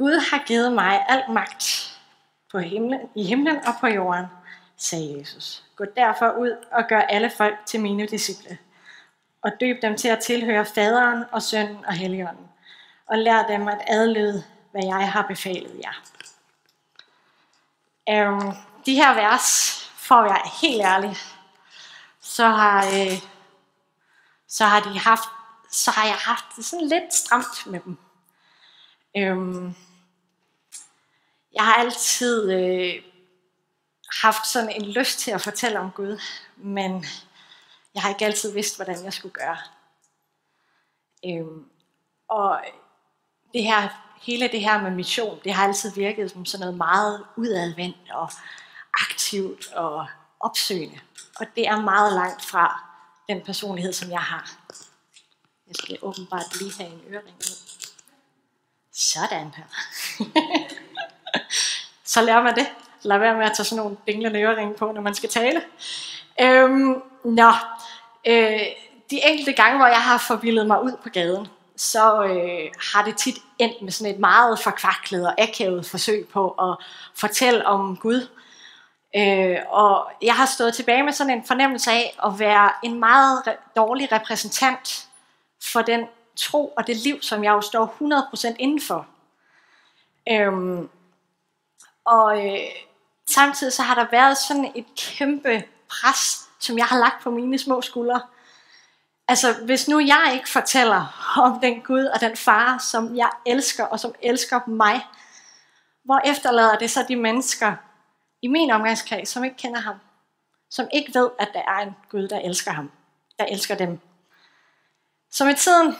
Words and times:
Gud 0.00 0.30
har 0.30 0.44
givet 0.46 0.72
mig 0.72 1.04
al 1.08 1.22
magt 1.30 1.98
på 2.50 2.58
himlen, 2.58 3.00
i 3.14 3.24
himlen 3.24 3.56
og 3.56 3.74
på 3.80 3.86
jorden, 3.86 4.26
sagde 4.76 5.18
Jesus. 5.18 5.64
Gå 5.76 5.84
derfor 5.96 6.30
ud 6.30 6.66
og 6.72 6.84
gør 6.88 7.00
alle 7.00 7.30
folk 7.36 7.54
til 7.66 7.80
mine 7.80 8.06
disciple, 8.06 8.58
og 9.42 9.50
døb 9.60 9.82
dem 9.82 9.96
til 9.96 10.08
at 10.08 10.18
tilhøre 10.18 10.64
faderen 10.64 11.24
og 11.32 11.42
sønnen 11.42 11.84
og 11.84 11.92
helligånden, 11.92 12.48
og 13.06 13.18
lær 13.18 13.46
dem 13.46 13.68
at 13.68 13.78
adlyde, 13.86 14.44
hvad 14.70 14.82
jeg 14.84 15.12
har 15.12 15.22
befalet 15.22 15.80
jer. 15.84 15.94
Um, 18.28 18.54
de 18.86 18.94
her 18.94 19.14
vers, 19.14 19.76
for 19.96 20.14
at 20.14 20.24
være 20.24 20.50
helt 20.62 20.82
ærlig, 20.82 21.16
så 22.20 22.48
har, 22.48 22.84
øh, 22.86 23.18
så 24.48 24.64
har 24.64 24.80
de 24.80 24.98
haft, 24.98 25.28
så 25.70 25.90
har 25.90 26.06
jeg 26.06 26.16
haft 26.16 26.44
det 26.56 26.64
sådan 26.64 26.88
lidt 26.88 27.14
stramt 27.14 27.66
med 27.66 27.80
dem. 27.80 27.98
Um, 29.38 29.76
jeg 31.54 31.64
har 31.64 31.74
altid 31.74 32.52
øh, 32.52 33.02
haft 34.22 34.46
sådan 34.46 34.70
en 34.70 34.90
lyst 34.90 35.18
til 35.18 35.30
at 35.30 35.40
fortælle 35.40 35.80
om 35.80 35.90
Gud, 35.90 36.20
men 36.56 37.04
jeg 37.94 38.02
har 38.02 38.08
ikke 38.08 38.24
altid 38.24 38.52
vidst, 38.52 38.76
hvordan 38.76 39.04
jeg 39.04 39.12
skulle 39.12 39.34
gøre. 39.34 39.58
Øhm, 41.26 41.64
og 42.28 42.60
det 43.54 43.62
her, 43.62 43.88
hele 44.22 44.48
det 44.48 44.60
her 44.60 44.82
med 44.82 44.90
mission, 44.90 45.40
det 45.44 45.54
har 45.54 45.64
altid 45.64 45.94
virket 45.94 46.30
som 46.30 46.46
sådan 46.46 46.60
noget 46.60 46.76
meget 46.76 47.26
udadvendt 47.36 48.10
og 48.10 48.30
aktivt 48.94 49.72
og 49.72 50.06
opsøgende. 50.40 51.00
Og 51.36 51.46
det 51.56 51.66
er 51.68 51.80
meget 51.80 52.12
langt 52.12 52.44
fra 52.44 52.84
den 53.28 53.44
personlighed, 53.44 53.92
som 53.92 54.10
jeg 54.10 54.22
har. 54.22 54.56
Jeg 55.66 55.74
skal 55.74 55.98
åbenbart 56.02 56.60
lige 56.60 56.72
have 56.78 56.92
en 56.92 57.02
ørering 57.08 57.36
ud. 57.36 57.80
Sådan 58.92 59.54
her. 59.54 59.64
så 62.10 62.22
lærer 62.22 62.42
man 62.42 62.54
det. 62.54 62.66
Lad 63.02 63.18
være 63.18 63.36
med 63.36 63.44
at 63.44 63.52
tage 63.56 63.66
sådan 63.66 63.82
nogle 63.82 63.96
dinglende 64.06 64.40
øreringe 64.40 64.74
på, 64.74 64.92
når 64.92 65.00
man 65.00 65.14
skal 65.14 65.28
tale. 65.28 65.62
Øhm, 66.40 67.02
nå, 67.24 67.52
øh, 68.26 68.60
de 69.10 69.24
enkelte 69.24 69.52
gange, 69.52 69.76
hvor 69.78 69.86
jeg 69.86 70.02
har 70.02 70.18
forvildet 70.18 70.66
mig 70.66 70.82
ud 70.82 70.92
på 71.02 71.08
gaden, 71.08 71.48
så 71.76 72.24
øh, 72.24 72.70
har 72.92 73.04
det 73.04 73.16
tit 73.16 73.36
endt 73.58 73.82
med 73.82 73.92
sådan 73.92 74.14
et 74.14 74.20
meget 74.20 74.58
forkvaklet 74.58 75.26
og 75.26 75.34
akavet 75.38 75.86
forsøg 75.86 76.28
på 76.32 76.50
at 76.50 76.76
fortælle 77.14 77.66
om 77.66 77.96
Gud. 77.96 78.28
Øh, 79.16 79.56
og 79.68 80.10
jeg 80.22 80.34
har 80.34 80.46
stået 80.46 80.74
tilbage 80.74 81.02
med 81.02 81.12
sådan 81.12 81.38
en 81.38 81.44
fornemmelse 81.46 81.90
af 81.90 82.16
at 82.24 82.38
være 82.38 82.70
en 82.82 83.00
meget 83.00 83.38
re- 83.48 83.72
dårlig 83.76 84.12
repræsentant 84.12 85.08
for 85.72 85.82
den 85.82 86.06
tro 86.36 86.66
og 86.76 86.86
det 86.86 86.96
liv, 86.96 87.22
som 87.22 87.44
jeg 87.44 87.50
jo 87.50 87.60
står 87.60 87.94
100% 88.52 88.56
indenfor. 88.58 89.06
Øhm, 90.30 90.88
og 92.10 92.46
øh, 92.46 92.60
samtidig 93.28 93.72
så 93.72 93.82
har 93.82 93.94
der 93.94 94.06
været 94.10 94.38
sådan 94.38 94.72
et 94.74 94.86
kæmpe 94.96 95.64
pres, 95.88 96.48
som 96.58 96.78
jeg 96.78 96.86
har 96.86 96.98
lagt 96.98 97.22
på 97.22 97.30
mine 97.30 97.58
små 97.58 97.80
skuldre. 97.80 98.20
Altså, 99.28 99.54
hvis 99.64 99.88
nu 99.88 100.00
jeg 100.00 100.30
ikke 100.34 100.48
fortæller 100.48 101.32
om 101.44 101.60
den 101.60 101.80
Gud 101.80 102.04
og 102.04 102.20
den 102.20 102.36
far, 102.36 102.78
som 102.78 103.16
jeg 103.16 103.30
elsker, 103.46 103.84
og 103.84 104.00
som 104.00 104.14
elsker 104.22 104.60
mig, 104.66 105.06
hvor 106.04 106.20
efterlader 106.24 106.78
det 106.78 106.90
så 106.90 107.04
de 107.08 107.16
mennesker 107.16 107.74
i 108.42 108.48
min 108.48 108.70
omgangskreds, 108.70 109.28
som 109.28 109.44
ikke 109.44 109.56
kender 109.56 109.80
ham? 109.80 109.96
Som 110.70 110.88
ikke 110.94 111.14
ved, 111.14 111.30
at 111.38 111.48
der 111.54 111.60
er 111.60 111.78
en 111.78 111.96
Gud, 112.10 112.28
der 112.28 112.38
elsker 112.38 112.70
ham, 112.70 112.90
der 113.38 113.44
elsker 113.44 113.74
dem. 113.74 114.00
Så 115.30 115.44
med 115.44 115.54
tiden, 115.54 115.96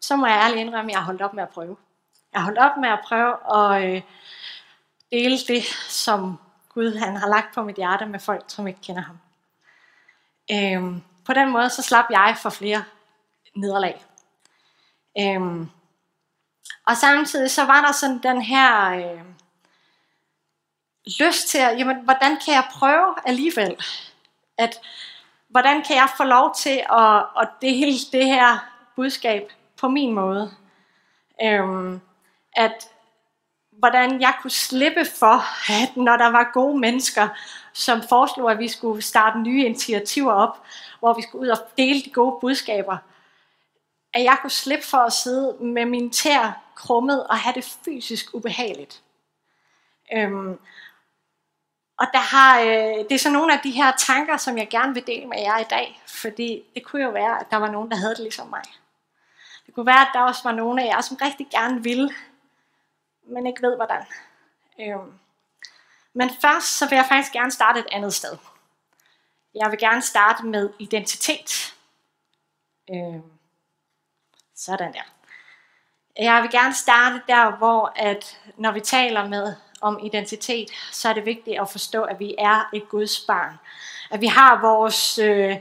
så 0.00 0.16
må 0.16 0.26
jeg 0.26 0.36
ærligt 0.36 0.60
indrømme, 0.60 0.90
at 0.90 0.92
jeg 0.92 0.98
har 0.98 1.06
holdt 1.06 1.22
op 1.22 1.34
med 1.34 1.42
at 1.42 1.48
prøve. 1.48 1.76
Jeg 2.32 2.40
har 2.40 2.44
holdt 2.44 2.58
op 2.58 2.76
med 2.76 2.88
at 2.88 3.00
prøve 3.04 3.56
at 3.56 3.84
øh, 3.84 4.02
dele 5.14 5.38
det, 5.38 5.64
som 5.88 6.38
Gud 6.68 6.98
han 6.98 7.16
har 7.16 7.28
lagt 7.28 7.54
på 7.54 7.62
mit 7.62 7.76
hjerte 7.76 8.06
med 8.06 8.20
folk, 8.20 8.44
som 8.48 8.66
ikke 8.66 8.80
kender 8.80 9.02
ham. 9.02 9.18
Øhm, 10.50 11.02
på 11.24 11.32
den 11.32 11.50
måde 11.50 11.70
så 11.70 11.82
slap 11.82 12.04
jeg 12.10 12.36
for 12.42 12.50
flere 12.50 12.84
nederlag. 13.56 14.04
Øhm, 15.18 15.70
og 16.86 16.96
samtidig 16.96 17.50
så 17.50 17.64
var 17.64 17.80
der 17.86 17.92
sådan 17.92 18.22
den 18.22 18.42
her 18.42 18.90
øh, 18.90 19.24
lyst 21.20 21.48
til 21.48 21.58
at, 21.58 21.78
jamen, 21.78 22.04
hvordan 22.04 22.36
kan 22.44 22.54
jeg 22.54 22.68
prøve 22.72 23.14
alligevel? 23.26 23.76
At, 24.58 24.80
hvordan 25.48 25.82
kan 25.82 25.96
jeg 25.96 26.08
få 26.16 26.24
lov 26.24 26.54
til 26.56 26.82
at, 26.92 27.24
at 27.40 27.48
dele 27.60 27.98
det 28.12 28.26
her 28.26 28.58
budskab 28.96 29.52
på 29.76 29.88
min 29.88 30.14
måde? 30.14 30.54
Øhm, 31.42 32.00
at 32.56 32.88
hvordan 33.78 34.20
jeg 34.20 34.34
kunne 34.42 34.50
slippe 34.50 35.04
for, 35.04 35.44
at 35.72 35.96
når 35.96 36.16
der 36.16 36.26
var 36.26 36.50
gode 36.52 36.78
mennesker, 36.78 37.28
som 37.72 38.02
foreslog, 38.08 38.50
at 38.50 38.58
vi 38.58 38.68
skulle 38.68 39.02
starte 39.02 39.38
nye 39.38 39.64
initiativer 39.64 40.32
op, 40.32 40.66
hvor 40.98 41.14
vi 41.14 41.22
skulle 41.22 41.42
ud 41.42 41.48
og 41.48 41.58
dele 41.78 42.02
de 42.02 42.10
gode 42.10 42.38
budskaber, 42.40 42.96
at 44.14 44.24
jeg 44.24 44.38
kunne 44.40 44.50
slippe 44.50 44.86
for 44.86 44.98
at 44.98 45.12
sidde 45.12 45.56
med 45.60 45.84
min 45.84 46.10
tær 46.10 46.60
krummet 46.74 47.26
og 47.26 47.36
have 47.36 47.54
det 47.54 47.78
fysisk 47.84 48.34
ubehageligt. 48.34 49.02
Øhm, 50.12 50.58
og 51.98 52.06
der 52.12 52.18
har, 52.18 52.60
øh, 52.60 53.04
det 53.08 53.12
er 53.12 53.18
så 53.18 53.30
nogle 53.30 53.52
af 53.52 53.60
de 53.64 53.70
her 53.70 53.92
tanker, 53.98 54.36
som 54.36 54.58
jeg 54.58 54.68
gerne 54.68 54.94
vil 54.94 55.06
dele 55.06 55.26
med 55.26 55.38
jer 55.38 55.58
i 55.58 55.66
dag, 55.70 56.02
fordi 56.06 56.62
det 56.74 56.84
kunne 56.84 57.02
jo 57.02 57.10
være, 57.10 57.40
at 57.40 57.46
der 57.50 57.56
var 57.56 57.70
nogen, 57.70 57.90
der 57.90 57.96
havde 57.96 58.14
det 58.14 58.22
ligesom 58.22 58.46
mig. 58.48 58.62
Det 59.66 59.74
kunne 59.74 59.86
være, 59.86 60.00
at 60.00 60.08
der 60.12 60.20
også 60.20 60.40
var 60.44 60.52
nogen 60.52 60.78
af 60.78 60.86
jer, 60.86 61.00
som 61.00 61.16
rigtig 61.22 61.46
gerne 61.50 61.82
ville, 61.82 62.10
men 63.26 63.46
ikke 63.46 63.62
ved 63.62 63.76
hvordan. 63.76 64.06
Øhm. 64.80 65.12
Men 66.12 66.30
først 66.40 66.78
så 66.78 66.88
vil 66.88 66.96
jeg 66.96 67.06
faktisk 67.08 67.32
gerne 67.32 67.50
starte 67.50 67.80
et 67.80 67.86
andet 67.92 68.14
sted. 68.14 68.36
Jeg 69.54 69.70
vil 69.70 69.78
gerne 69.78 70.02
starte 70.02 70.46
med 70.46 70.70
identitet. 70.78 71.74
Øhm. 72.90 73.22
Sådan 74.56 74.92
der. 74.92 75.02
Jeg 76.18 76.42
vil 76.42 76.50
gerne 76.50 76.74
starte 76.74 77.20
der, 77.28 77.56
hvor 77.56 77.92
at 77.96 78.40
når 78.56 78.72
vi 78.72 78.80
taler 78.80 79.28
med 79.28 79.54
om 79.80 79.98
identitet, 80.02 80.70
så 80.92 81.08
er 81.08 81.12
det 81.12 81.24
vigtigt 81.24 81.60
at 81.60 81.68
forstå, 81.68 82.02
at 82.02 82.18
vi 82.18 82.34
er 82.38 82.70
et 82.72 82.88
Guds 82.88 83.20
barn. 83.20 83.58
At 84.10 84.20
vi 84.20 84.26
har 84.26 84.60
vores, 84.60 85.18
øh, 85.18 85.56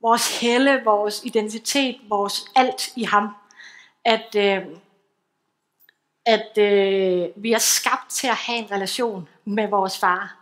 vores 0.00 0.40
helle, 0.40 0.82
vores 0.84 1.24
identitet, 1.24 2.00
vores 2.08 2.44
alt 2.54 2.96
i 2.96 3.04
ham. 3.04 3.36
At, 4.04 4.34
øh, 4.36 4.66
at 6.26 6.58
øh, 6.58 7.28
vi 7.36 7.52
er 7.52 7.58
skabt 7.58 8.10
til 8.10 8.26
at 8.26 8.34
have 8.34 8.58
en 8.58 8.70
relation 8.70 9.28
med 9.44 9.68
vores 9.68 9.98
far. 9.98 10.36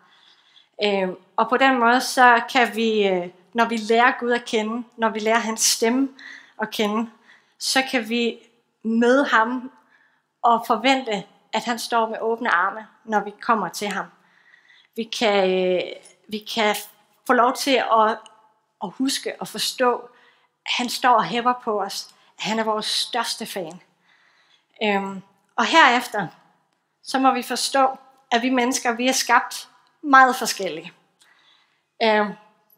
Øh, 0.84 1.08
og 1.36 1.48
på 1.48 1.56
den 1.56 1.78
måde, 1.78 2.00
så 2.00 2.42
kan 2.52 2.76
vi, 2.76 3.08
øh, 3.08 3.28
når 3.52 3.64
vi 3.64 3.76
lærer 3.76 4.12
Gud 4.20 4.30
at 4.30 4.44
kende, 4.44 4.84
når 4.96 5.08
vi 5.08 5.18
lærer 5.18 5.38
hans 5.38 5.60
stemme 5.60 6.08
at 6.60 6.70
kende, 6.70 7.10
så 7.58 7.82
kan 7.90 8.08
vi 8.08 8.38
møde 8.82 9.24
ham 9.24 9.72
og 10.42 10.64
forvente, 10.66 11.24
at 11.52 11.64
han 11.64 11.78
står 11.78 12.08
med 12.08 12.18
åbne 12.20 12.50
arme, 12.50 12.86
når 13.04 13.20
vi 13.20 13.32
kommer 13.40 13.68
til 13.68 13.88
ham. 13.88 14.06
Vi 14.96 15.02
kan, 15.02 15.50
øh, 15.50 15.82
vi 16.28 16.38
kan 16.54 16.76
få 17.26 17.32
lov 17.32 17.54
til 17.54 17.82
at, 17.92 18.18
at 18.84 18.90
huske 18.90 19.32
og 19.40 19.48
forstå, 19.48 19.96
at 20.66 20.72
han 20.76 20.88
står 20.88 21.14
og 21.14 21.24
hæver 21.24 21.54
på 21.64 21.80
os. 21.80 22.14
At 22.38 22.44
han 22.44 22.58
er 22.58 22.64
vores 22.64 22.86
største 22.86 23.46
fan. 23.46 23.80
Øhm, 24.82 25.22
og 25.56 25.64
herefter, 25.64 26.26
så 27.02 27.18
må 27.18 27.34
vi 27.34 27.42
forstå, 27.42 27.88
at 28.32 28.42
vi 28.42 28.50
mennesker, 28.50 28.92
vi 28.92 29.08
er 29.08 29.12
skabt 29.12 29.68
meget 30.02 30.36
forskellige. 30.36 30.92
Øhm, 32.02 32.32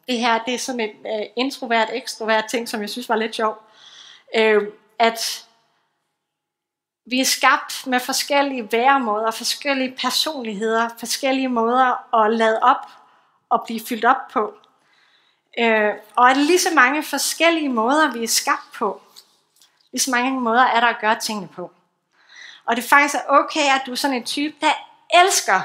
det 0.07 0.19
her, 0.19 0.43
det 0.43 0.53
er 0.53 0.59
sådan 0.59 0.79
et 0.79 0.95
øh, 1.05 1.25
introvert, 1.35 1.89
ekstrovert 1.93 2.45
ting, 2.45 2.69
som 2.69 2.81
jeg 2.81 2.89
synes 2.89 3.09
var 3.09 3.15
lidt 3.15 3.35
sjov. 3.35 3.63
Øhm, 4.35 4.71
at 4.99 5.47
vi 7.05 7.19
er 7.19 7.25
skabt 7.25 7.87
med 7.87 7.99
forskellige 7.99 8.71
væremåder, 8.71 9.31
forskellige 9.31 9.95
personligheder, 10.01 10.89
forskellige 10.99 11.47
måder 11.47 12.15
at 12.23 12.33
lade 12.33 12.59
op 12.61 12.85
og 13.49 13.63
blive 13.65 13.79
fyldt 13.89 14.05
op 14.05 14.27
på. 14.33 14.53
Øh, 15.59 15.93
og 16.15 16.29
at 16.31 16.37
lige 16.37 16.59
så 16.59 16.69
mange 16.75 17.03
forskellige 17.03 17.69
måder, 17.69 18.11
vi 18.11 18.23
er 18.23 18.27
skabt 18.27 18.71
på, 18.75 19.01
lige 19.91 20.01
så 20.01 20.11
mange 20.11 20.41
måder 20.41 20.63
er 20.63 20.79
der 20.79 20.87
at 20.87 21.01
gøre 21.01 21.19
tingene 21.19 21.47
på. 21.47 21.71
Og 22.67 22.75
det 22.75 22.83
faktisk 22.83 23.15
er 23.15 23.21
okay, 23.27 23.75
at 23.75 23.81
du 23.85 23.91
er 23.91 23.95
sådan 23.95 24.17
en 24.17 24.25
type, 24.25 24.55
der 24.61 24.73
elsker 25.23 25.61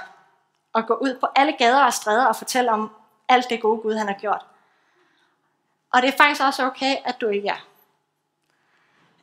at 0.75 0.87
gå 0.87 0.95
ud 0.95 1.19
på 1.21 1.27
alle 1.37 1.53
gader 1.53 1.85
og 1.85 1.93
stræder 1.93 2.27
og 2.27 2.37
fortælle 2.37 2.71
om 2.73 2.91
alt 3.29 3.51
det 3.51 3.63
gode 3.63 3.81
Gud, 3.81 3.95
han 3.95 4.07
har 4.07 4.15
gjort. 4.15 4.47
Og 5.93 6.03
det 6.03 6.09
er 6.09 6.17
faktisk 6.17 6.43
også 6.43 6.67
okay, 6.67 6.97
at 7.05 7.21
du 7.21 7.29
ikke 7.29 7.49
er. 7.49 7.67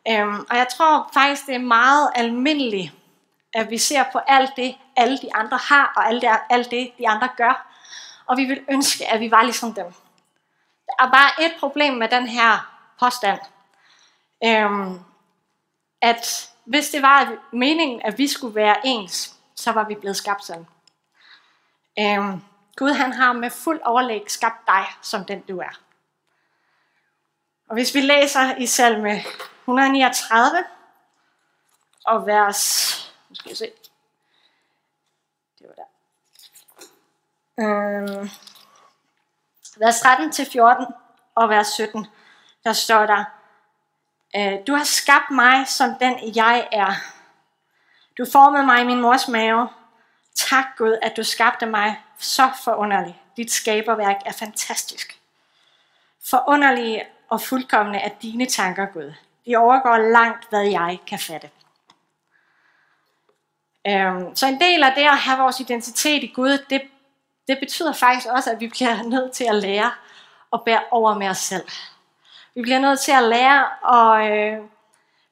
Øhm, 0.07 0.45
og 0.49 0.57
jeg 0.57 0.67
tror 0.67 1.09
faktisk, 1.13 1.47
det 1.47 1.55
er 1.55 1.59
meget 1.59 2.11
almindeligt, 2.15 2.93
at 3.53 3.69
vi 3.69 3.77
ser 3.77 4.03
på 4.11 4.19
alt 4.27 4.51
det, 4.55 4.77
alle 4.95 5.17
de 5.17 5.35
andre 5.35 5.57
har, 5.57 5.93
og 5.95 6.07
alt 6.07 6.21
det, 6.21 6.29
alt 6.49 6.71
det, 6.71 6.91
de 6.97 7.07
andre 7.07 7.29
gør. 7.37 7.67
Og 8.25 8.37
vi 8.37 8.45
vil 8.45 8.65
ønske, 8.71 9.07
at 9.07 9.19
vi 9.19 9.31
var 9.31 9.43
ligesom 9.43 9.73
dem. 9.73 9.93
Der 10.85 11.05
er 11.05 11.11
bare 11.11 11.45
et 11.45 11.53
problem 11.59 11.93
med 11.93 12.07
den 12.07 12.27
her 12.27 12.75
påstand. 12.99 13.39
Øhm, 14.43 14.99
at 16.01 16.49
hvis 16.69 16.89
det 16.89 17.01
var 17.01 17.37
meningen, 17.51 18.01
at 18.05 18.17
vi 18.17 18.27
skulle 18.27 18.55
være 18.55 18.75
ens, 18.85 19.35
så 19.55 19.71
var 19.71 19.83
vi 19.83 19.95
blevet 19.95 20.17
skabt 20.17 20.45
sådan. 20.45 20.67
Øhm, 21.99 22.41
Gud 22.75 22.93
han 22.93 23.13
har 23.13 23.33
med 23.33 23.49
fuld 23.49 23.81
overlæg 23.85 24.31
skabt 24.31 24.67
dig, 24.67 24.85
som 25.01 25.25
den 25.25 25.41
du 25.41 25.59
er. 25.59 25.79
Og 27.69 27.73
hvis 27.73 27.95
vi 27.95 28.01
læser 28.01 28.55
i 28.55 28.65
salme 28.65 29.23
139 29.63 30.63
og 32.05 32.25
vers, 32.25 33.13
nu 33.29 33.35
skal 33.35 33.49
jeg 33.49 33.57
se, 33.57 33.71
det 35.59 35.67
var 35.67 35.73
der, 35.73 35.89
øhm, 37.59 38.29
vers 39.77 40.01
13-14 40.01 40.93
og 41.35 41.49
vers 41.49 41.67
17, 41.67 42.07
der 42.63 42.73
står 42.73 43.05
der, 43.05 43.25
Øh, 44.35 44.53
du 44.67 44.73
har 44.73 44.83
skabt 44.83 45.31
mig 45.31 45.67
som 45.67 45.95
den 45.99 46.35
jeg 46.35 46.67
er. 46.71 46.93
Du 48.17 48.25
formede 48.31 48.65
mig 48.65 48.81
i 48.81 48.85
min 48.85 49.01
mors 49.01 49.27
mave. 49.27 49.69
Tak 50.35 50.65
Gud, 50.77 50.97
at 51.01 51.17
du 51.17 51.23
skabte 51.23 51.65
mig 51.65 51.99
så 52.17 52.49
forunderligt. 52.63 53.15
Dit 53.37 53.51
skaberværk 53.51 54.15
er 54.25 54.31
fantastisk. 54.31 55.19
Forunderlige 56.29 57.03
og 57.29 57.41
fuldkommende 57.41 57.99
er 57.99 58.09
dine 58.21 58.45
tanker, 58.45 58.85
Gud. 58.85 59.13
De 59.45 59.55
overgår 59.55 59.97
langt, 59.97 60.49
hvad 60.49 60.63
jeg 60.63 60.99
kan 61.07 61.19
fatte. 61.19 61.49
Øhm, 63.87 64.35
så 64.35 64.47
en 64.47 64.61
del 64.61 64.83
af 64.83 64.93
det 64.95 65.01
at 65.01 65.17
have 65.17 65.39
vores 65.39 65.59
identitet 65.59 66.23
i 66.23 66.31
Gud, 66.35 66.65
det, 66.69 66.81
det 67.47 67.59
betyder 67.59 67.93
faktisk 67.93 68.27
også, 68.27 68.51
at 68.51 68.59
vi 68.59 68.67
bliver 68.67 69.03
nødt 69.13 69.31
til 69.31 69.43
at 69.43 69.55
lære 69.55 69.91
at 70.53 70.61
bære 70.65 70.83
over 70.91 71.17
med 71.17 71.29
os 71.29 71.37
selv. 71.37 71.63
Vi 72.59 72.63
bliver 72.63 72.79
nødt 72.79 72.99
til 72.99 73.11
at 73.11 73.23
lære 73.23 73.65
at 73.95 74.31
øh, 74.31 74.63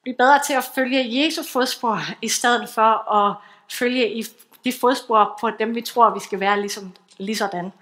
blive 0.01 0.15
bedre 0.15 0.39
til 0.39 0.53
at 0.53 0.63
følge 0.75 1.25
Jesu 1.25 1.43
fodspor, 1.43 1.99
i 2.21 2.29
stedet 2.29 2.69
for 2.69 3.13
at 3.13 3.35
følge 3.71 4.13
i 4.13 4.25
de 4.63 4.73
fodspor 4.81 5.37
på 5.41 5.49
dem, 5.49 5.75
vi 5.75 5.81
tror, 5.81 6.13
vi 6.13 6.19
skal 6.19 6.39
være 6.39 6.59
ligesom, 6.59 6.95
ligesådan. 7.17 7.73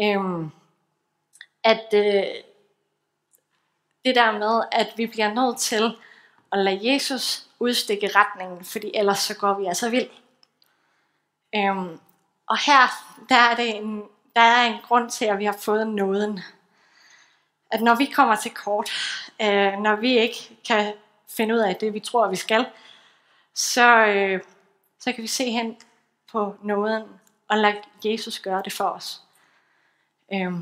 Øhm, 0.00 0.50
at 1.64 1.86
øh, 1.94 2.24
det 4.04 4.14
der 4.14 4.32
med, 4.38 4.62
at 4.72 4.92
vi 4.96 5.06
bliver 5.06 5.34
nødt 5.34 5.58
til 5.58 5.96
at 6.52 6.58
lade 6.58 6.92
Jesus 6.92 7.46
udstikke 7.60 8.10
retningen, 8.14 8.64
fordi 8.64 8.90
ellers 8.94 9.18
så 9.18 9.36
går 9.36 9.54
vi 9.54 9.66
altså 9.66 9.90
vildt. 9.90 10.12
Øhm, 11.54 12.00
og 12.46 12.58
her, 12.58 12.88
der 13.28 13.36
er, 13.36 13.56
det 13.56 13.76
en, 13.76 14.02
der 14.36 14.42
er 14.42 14.64
en 14.64 14.80
grund 14.82 15.10
til, 15.10 15.24
at 15.24 15.38
vi 15.38 15.44
har 15.44 15.56
fået 15.60 15.86
nåden. 15.86 16.40
At 17.70 17.82
når 17.82 17.94
vi 17.94 18.04
kommer 18.04 18.36
til 18.36 18.50
kort, 18.50 18.90
øh, 19.42 19.72
når 19.72 19.96
vi 19.96 20.18
ikke 20.18 20.58
kan 20.68 20.94
finde 21.36 21.54
ud 21.54 21.60
af 21.60 21.76
det, 21.76 21.94
vi 21.94 22.00
tror, 22.00 22.28
vi 22.28 22.36
skal, 22.36 22.66
så, 23.54 24.06
øh, 24.06 24.40
så 25.00 25.12
kan 25.12 25.22
vi 25.22 25.28
se 25.28 25.50
hen 25.50 25.76
på 26.32 26.54
nåden 26.62 27.02
og 27.48 27.56
lade 27.56 27.82
Jesus 28.04 28.38
gøre 28.38 28.62
det 28.64 28.72
for 28.72 28.84
os. 28.84 29.22
Øh, 30.32 30.52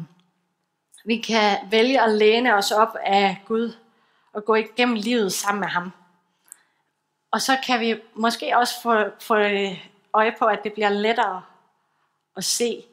vi 1.05 1.17
kan 1.17 1.59
vælge 1.71 2.03
at 2.03 2.11
læne 2.11 2.55
os 2.55 2.71
op 2.71 2.97
af 3.05 3.43
Gud 3.47 3.77
og 4.33 4.45
gå 4.45 4.55
igennem 4.55 4.97
livet 4.97 5.33
sammen 5.33 5.61
med 5.61 5.69
ham. 5.69 5.93
Og 7.31 7.43
så 7.43 7.59
kan 7.67 7.81
vi 7.81 8.01
måske 8.15 8.57
også 8.57 8.83
få, 8.83 9.05
få 9.21 9.35
øje 10.15 10.35
på, 10.39 10.45
at 10.45 10.65
det 10.65 10.73
bliver 10.73 10.89
lettere 10.89 11.43
at 12.37 12.45
se, 12.45 12.85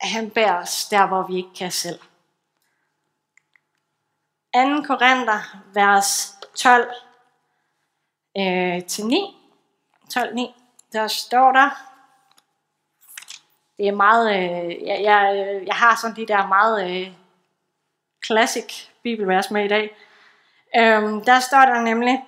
at 0.00 0.08
han 0.08 0.30
bærer 0.30 0.62
os 0.62 0.88
der, 0.88 1.06
hvor 1.06 1.26
vi 1.26 1.36
ikke 1.36 1.54
kan 1.56 1.70
selv. 1.70 1.98
2. 4.54 4.82
Korinther, 4.82 5.62
vers 5.74 6.34
12 6.56 6.88
øh, 8.38 8.84
til 8.84 9.06
9. 9.06 9.36
12, 10.10 10.34
9. 10.34 10.54
Der 10.92 11.08
står 11.08 11.52
der, 11.52 11.70
det 13.76 13.88
er 13.88 13.92
meget, 13.92 14.36
øh, 14.36 14.86
jeg, 14.86 15.02
jeg, 15.02 15.46
øh, 15.46 15.66
jeg 15.66 15.74
har 15.74 15.96
sådan 15.96 16.16
de 16.16 16.26
der 16.26 16.46
meget 16.46 16.90
øh, 16.90 17.12
classic 18.26 18.86
bibelvers 19.02 19.50
med 19.50 19.64
i 19.64 19.68
dag. 19.68 19.96
Øhm, 20.76 21.24
der 21.24 21.40
står 21.40 21.60
der 21.60 21.80
nemlig, 21.80 22.24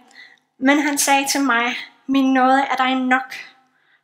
men 0.59 0.79
han 0.79 0.99
sagde 0.99 1.27
til 1.29 1.41
mig, 1.41 1.75
min 2.07 2.33
nåde 2.33 2.61
er 2.61 2.77
dig 2.77 2.95
nok, 2.95 3.35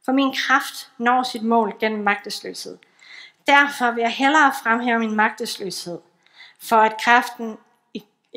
for 0.04 0.12
min 0.12 0.34
kraft 0.34 0.90
når 0.98 1.22
sit 1.22 1.42
mål 1.42 1.76
gennem 1.80 2.04
magtesløshed. 2.04 2.78
Derfor 3.46 3.90
vil 3.90 4.00
jeg 4.00 4.12
hellere 4.12 4.52
fremhæve 4.62 4.98
min 4.98 5.16
magtesløshed, 5.16 5.98
for 6.62 6.76
at 6.76 7.00
kraften 7.04 7.58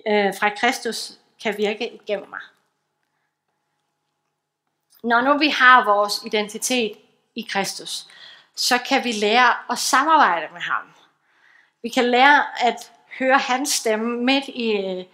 øh, 0.08 0.34
fra 0.40 0.50
Kristus 0.50 1.12
kan 1.44 1.58
virke 1.58 1.94
igennem 1.94 2.30
mig. 2.30 2.40
Når 5.04 5.22
nu 5.22 5.38
vi 5.38 5.50
har 5.50 5.86
vores 5.86 6.22
identitet 6.26 6.98
i 7.36 7.48
Kristus, 7.50 8.08
så 8.56 8.78
kan 8.78 9.04
vi 9.04 9.12
lære 9.12 9.72
at 9.72 9.78
samarbejde 9.78 10.54
med 10.54 10.62
ham. 10.62 10.94
Vi 11.84 11.90
kan 11.90 12.06
lære 12.06 12.68
at 12.68 12.92
høre 13.20 13.38
hans 13.38 13.70
stemme 13.70 14.24
midt 14.24 14.48
i 14.48 14.72
øh, 14.72 15.06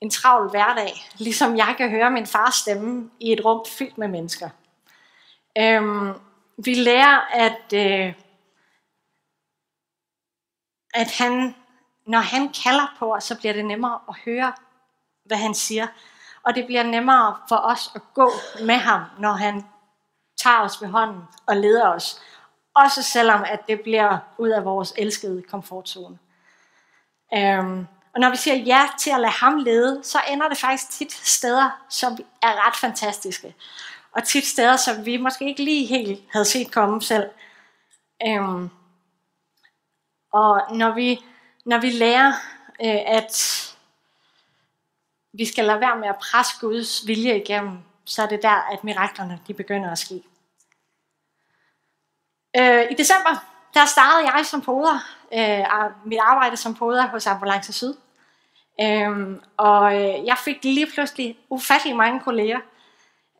en 0.00 0.10
travl 0.10 0.50
hverdag, 0.50 0.92
ligesom 1.18 1.56
jeg 1.56 1.74
kan 1.76 1.90
høre 1.90 2.10
min 2.10 2.26
fars 2.26 2.54
stemme 2.54 3.10
i 3.20 3.32
et 3.32 3.44
rum 3.44 3.66
fyldt 3.78 3.98
med 3.98 4.08
mennesker. 4.08 4.50
Øhm, 5.58 6.12
vi 6.56 6.74
lærer, 6.74 7.20
at, 7.20 7.72
øh, 7.74 8.14
at 10.94 11.10
han, 11.18 11.54
når 12.06 12.18
han 12.18 12.52
kalder 12.64 12.94
på 12.98 13.14
os, 13.14 13.24
så 13.24 13.38
bliver 13.38 13.52
det 13.52 13.64
nemmere 13.64 14.00
at 14.08 14.14
høre, 14.24 14.52
hvad 15.24 15.36
han 15.36 15.54
siger. 15.54 15.86
Og 16.42 16.54
det 16.54 16.66
bliver 16.66 16.82
nemmere 16.82 17.36
for 17.48 17.56
os 17.56 17.90
at 17.94 18.02
gå 18.14 18.30
med 18.64 18.74
ham, 18.74 19.00
når 19.18 19.32
han 19.32 19.66
tager 20.36 20.60
os 20.60 20.82
ved 20.82 20.88
hånden 20.88 21.22
og 21.46 21.56
leder 21.56 21.88
os. 21.88 22.22
Også 22.74 23.02
selvom 23.02 23.44
at 23.46 23.66
det 23.68 23.80
bliver 23.80 24.18
ud 24.38 24.48
af 24.48 24.64
vores 24.64 24.94
elskede 24.96 25.42
komfortzone. 25.42 26.18
Øhm, 27.34 27.86
og 28.14 28.20
når 28.20 28.30
vi 28.30 28.36
siger 28.36 28.56
ja 28.56 28.88
til 28.98 29.10
at 29.10 29.20
lade 29.20 29.32
ham 29.32 29.56
lede, 29.56 30.00
så 30.04 30.18
ender 30.28 30.48
det 30.48 30.58
faktisk 30.58 30.90
tit 30.90 31.12
steder, 31.12 31.70
som 31.88 32.18
er 32.42 32.66
ret 32.66 32.76
fantastiske. 32.76 33.54
Og 34.12 34.24
tit 34.24 34.46
steder, 34.46 34.76
som 34.76 35.06
vi 35.06 35.16
måske 35.16 35.46
ikke 35.46 35.64
lige 35.64 35.86
helt 35.86 36.24
havde 36.32 36.44
set 36.44 36.72
komme 36.72 37.02
selv. 37.02 37.30
Øhm, 38.26 38.70
og 40.32 40.76
når 40.76 40.90
vi, 40.90 41.24
når 41.66 41.78
vi 41.78 41.90
lærer, 41.90 42.32
øh, 42.84 43.00
at 43.16 43.62
vi 45.32 45.44
skal 45.44 45.64
lade 45.64 45.80
være 45.80 45.96
med 45.96 46.08
at 46.08 46.16
presse 46.16 46.54
Guds 46.60 47.06
vilje 47.06 47.40
igennem, 47.40 47.78
så 48.04 48.22
er 48.22 48.26
det 48.26 48.42
der, 48.42 48.72
at 48.72 48.84
miraklerne 48.84 49.40
de 49.46 49.54
begynder 49.54 49.92
at 49.92 49.98
ske. 49.98 50.22
Øh, 52.58 52.82
I 52.90 52.94
december, 52.94 53.44
der 53.74 53.86
startede 53.86 54.32
jeg 54.34 54.46
som 54.46 54.60
poder, 54.60 54.98
øh, 55.32 55.64
mit 56.04 56.18
arbejde 56.22 56.56
som 56.56 56.74
poder 56.74 57.06
hos 57.06 57.26
Ambulance 57.26 57.72
Syd. 57.72 57.94
Øhm, 58.80 59.40
og 59.56 59.94
øh, 59.94 60.26
jeg 60.26 60.38
fik 60.38 60.64
lige 60.64 60.90
pludselig 60.94 61.38
ufattelig 61.50 61.96
mange 61.96 62.20
kolleger. 62.20 62.60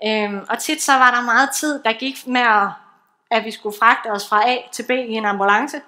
Øhm, 0.05 0.47
og 0.51 0.59
tit 0.59 0.83
så 0.83 0.93
var 0.93 1.11
der 1.11 1.23
meget 1.23 1.51
tid, 1.51 1.83
der 1.83 1.93
gik 1.93 2.27
med, 2.27 2.41
at, 2.41 2.69
at 3.31 3.45
vi 3.45 3.51
skulle 3.51 3.79
fragte 3.79 4.07
os 4.07 4.29
fra 4.29 4.51
A 4.51 4.57
til 4.73 4.83
B 4.83 4.91
i 4.91 5.13
en 5.13 5.25
ambulance. 5.25 5.81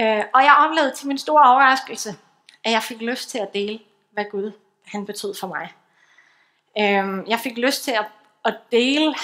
Øh, 0.00 0.24
og 0.34 0.44
jeg 0.44 0.56
oplevede 0.58 0.94
til 0.94 1.08
min 1.08 1.18
store 1.18 1.50
overraskelse, 1.50 2.16
at 2.64 2.72
jeg 2.72 2.82
fik 2.82 3.00
lyst 3.00 3.30
til 3.30 3.38
at 3.38 3.54
dele, 3.54 3.80
hvad 4.12 4.24
Gud 4.30 4.52
han 4.86 5.06
betød 5.06 5.34
for 5.34 5.46
mig. 5.46 5.72
Øh, 6.78 7.28
jeg 7.30 7.40
fik 7.40 7.58
lyst 7.58 7.84
til 7.84 7.90
at, 7.90 8.06
at 8.44 8.54
dele 8.72 9.14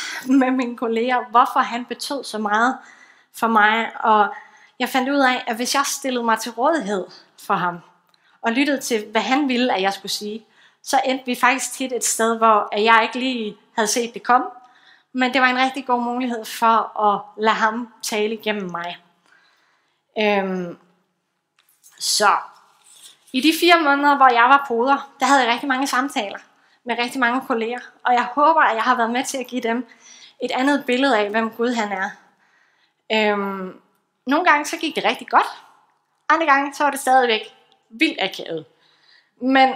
med 0.41 0.51
mine 0.51 0.77
kolleger, 0.77 1.31
hvorfor 1.31 1.61
han 1.61 1.85
betød 1.85 2.25
så 2.25 2.39
meget 2.39 2.79
for 3.33 3.47
mig, 3.47 3.91
og 4.05 4.35
jeg 4.79 4.89
fandt 4.89 5.09
ud 5.09 5.19
af, 5.19 5.45
at 5.47 5.57
hvis 5.57 5.75
jeg 5.75 5.87
stillede 5.87 6.25
mig 6.25 6.39
til 6.39 6.53
rådighed 6.53 7.07
for 7.39 7.55
ham, 7.55 7.79
og 8.43 8.53
lyttede 8.53 8.81
til, 8.81 9.07
hvad 9.11 9.21
han 9.21 9.49
ville, 9.49 9.75
at 9.75 9.83
jeg 9.83 9.93
skulle 9.93 10.13
sige, 10.13 10.47
så 10.83 11.01
endte 11.05 11.27
vi 11.27 11.35
faktisk 11.35 11.73
tit 11.73 11.93
et 11.93 12.05
sted, 12.05 12.37
hvor 12.37 12.79
jeg 12.79 13.01
ikke 13.03 13.19
lige 13.19 13.57
havde 13.77 13.89
set 13.89 14.15
det 14.15 14.23
komme, 14.23 14.47
men 15.13 15.33
det 15.33 15.41
var 15.41 15.49
en 15.49 15.59
rigtig 15.59 15.87
god 15.87 16.03
mulighed 16.03 16.45
for 16.45 17.01
at 17.09 17.21
lade 17.37 17.55
ham 17.55 17.95
tale 18.03 18.35
igennem 18.35 18.71
mig. 18.71 18.97
Øhm, 20.19 20.79
så 21.99 22.37
i 23.33 23.41
de 23.41 23.53
fire 23.61 23.81
måneder, 23.81 24.17
hvor 24.17 24.33
jeg 24.33 24.45
var 24.49 24.65
poder, 24.69 25.13
der 25.21 25.27
havde 25.27 25.43
jeg 25.43 25.53
rigtig 25.53 25.69
mange 25.69 25.87
samtaler 25.87 26.39
med 26.85 26.99
rigtig 26.99 27.21
mange 27.21 27.41
kolleger, 27.47 27.81
og 28.05 28.13
jeg 28.13 28.25
håber, 28.25 28.61
at 28.61 28.75
jeg 28.77 28.83
har 28.83 28.97
været 28.97 29.11
med 29.11 29.25
til 29.25 29.39
at 29.39 29.47
give 29.47 29.61
dem 29.61 29.87
et 30.43 30.51
andet 30.51 30.85
billede 30.87 31.19
af, 31.19 31.31
hvem 31.31 31.51
Gud 31.51 31.73
han 31.73 31.93
er. 31.93 32.11
Øhm, 33.13 33.81
nogle 34.27 34.45
gange 34.45 34.65
så 34.65 34.77
gik 34.77 34.97
det 34.97 35.05
rigtig 35.05 35.29
godt. 35.29 35.47
Andre 36.29 36.47
gange 36.47 36.75
så 36.75 36.85
var 36.85 36.91
det 36.91 37.01
stadigvæk 37.01 37.41
vildt 37.91 38.19
akavet. 38.21 38.65
Men 39.43 39.69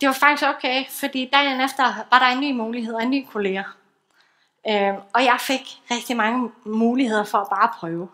det 0.00 0.06
var 0.06 0.12
faktisk 0.12 0.48
okay, 0.48 0.84
fordi 0.88 1.30
dagen 1.32 1.60
efter 1.60 1.84
var 2.10 2.18
der 2.18 2.26
en 2.26 2.40
ny 2.40 2.52
mulighed 2.52 2.94
og 2.94 3.02
en 3.02 3.10
ny 3.10 3.26
kollega. 3.32 3.62
Øhm, 4.68 4.96
og 5.14 5.24
jeg 5.24 5.36
fik 5.40 5.80
rigtig 5.90 6.16
mange 6.16 6.50
muligheder 6.64 7.24
for 7.24 7.38
at 7.38 7.48
bare 7.50 7.72
prøve. 7.74 8.08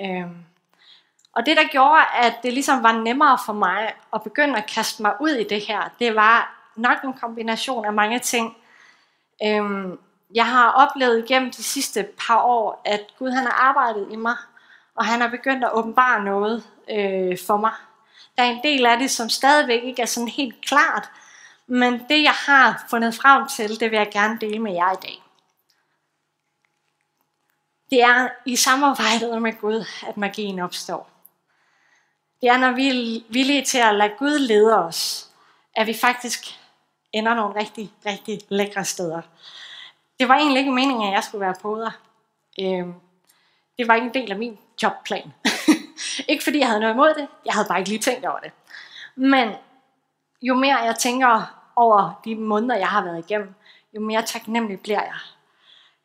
Øhm, 0.00 0.36
og 1.36 1.46
det 1.46 1.56
der 1.56 1.68
gjorde, 1.70 2.02
at 2.14 2.34
det 2.42 2.52
ligesom 2.52 2.82
var 2.82 2.92
nemmere 2.92 3.38
for 3.46 3.52
mig 3.52 3.94
at 4.14 4.22
begynde 4.22 4.56
at 4.58 4.66
kaste 4.66 5.02
mig 5.02 5.14
ud 5.20 5.30
i 5.30 5.48
det 5.48 5.60
her, 5.60 5.90
det 5.98 6.14
var, 6.14 6.62
nok 6.76 7.02
en 7.04 7.12
kombination 7.12 7.84
af 7.84 7.92
mange 7.92 8.18
ting. 8.18 8.56
Øhm, 9.44 9.98
jeg 10.34 10.46
har 10.46 10.70
oplevet 10.70 11.24
igennem 11.24 11.50
de 11.50 11.62
sidste 11.62 12.08
par 12.26 12.42
år, 12.42 12.82
at 12.84 13.00
Gud 13.18 13.30
han 13.30 13.44
har 13.44 13.52
arbejdet 13.52 14.08
i 14.10 14.16
mig, 14.16 14.36
og 14.94 15.04
han 15.04 15.20
har 15.20 15.28
begyndt 15.28 15.64
at 15.64 15.72
åbenbare 15.72 16.24
noget 16.24 16.66
øh, 16.90 17.38
for 17.46 17.56
mig. 17.56 17.72
Der 18.38 18.42
er 18.42 18.50
en 18.50 18.62
del 18.62 18.86
af 18.86 18.98
det, 18.98 19.10
som 19.10 19.28
stadigvæk 19.28 19.82
ikke 19.82 20.02
er 20.02 20.06
sådan 20.06 20.28
helt 20.28 20.66
klart, 20.66 21.10
men 21.66 21.92
det 21.92 22.22
jeg 22.22 22.32
har 22.32 22.84
fundet 22.90 23.14
frem 23.14 23.48
til, 23.48 23.80
det 23.80 23.90
vil 23.90 23.96
jeg 23.96 24.10
gerne 24.12 24.38
dele 24.40 24.58
med 24.58 24.72
jer 24.72 24.92
i 24.92 25.00
dag. 25.02 25.22
Det 27.90 28.02
er 28.02 28.28
i 28.46 28.56
samarbejdet 28.56 29.42
med 29.42 29.60
Gud, 29.60 29.84
at 30.08 30.16
magien 30.16 30.60
opstår. 30.60 31.11
Det 32.42 32.50
er, 32.50 32.56
når 32.56 32.72
vi 32.72 32.88
er 32.88 33.22
villige 33.28 33.64
til 33.64 33.78
at 33.78 33.94
lade 33.94 34.12
Gud 34.18 34.38
lede 34.38 34.84
os, 34.84 35.30
at 35.76 35.86
vi 35.86 35.94
faktisk 36.00 36.60
ender 37.12 37.34
nogle 37.34 37.60
rigtig, 37.60 37.92
rigtig 38.06 38.40
lækre 38.48 38.84
steder. 38.84 39.22
Det 40.20 40.28
var 40.28 40.34
egentlig 40.34 40.58
ikke 40.58 40.72
meningen, 40.72 41.08
at 41.08 41.14
jeg 41.14 41.24
skulle 41.24 41.40
være 41.40 41.54
poder. 41.62 41.90
Øhm, 42.60 42.94
det 43.78 43.88
var 43.88 43.94
ikke 43.94 44.06
en 44.06 44.14
del 44.14 44.32
af 44.32 44.38
min 44.38 44.58
jobplan. 44.82 45.32
ikke 46.28 46.44
fordi 46.44 46.58
jeg 46.58 46.68
havde 46.68 46.80
noget 46.80 46.94
imod 46.94 47.14
det, 47.14 47.28
jeg 47.44 47.54
havde 47.54 47.68
bare 47.68 47.78
ikke 47.78 47.90
lige 47.90 48.02
tænkt 48.02 48.26
over 48.26 48.38
det. 48.38 48.52
Men 49.14 49.52
jo 50.42 50.54
mere 50.54 50.76
jeg 50.76 50.96
tænker 50.96 51.62
over 51.76 52.20
de 52.24 52.34
måneder, 52.34 52.76
jeg 52.76 52.88
har 52.88 53.04
været 53.04 53.18
igennem, 53.18 53.54
jo 53.94 54.00
mere 54.00 54.22
taknemmelig 54.22 54.80
bliver 54.80 55.02
jeg. 55.02 55.18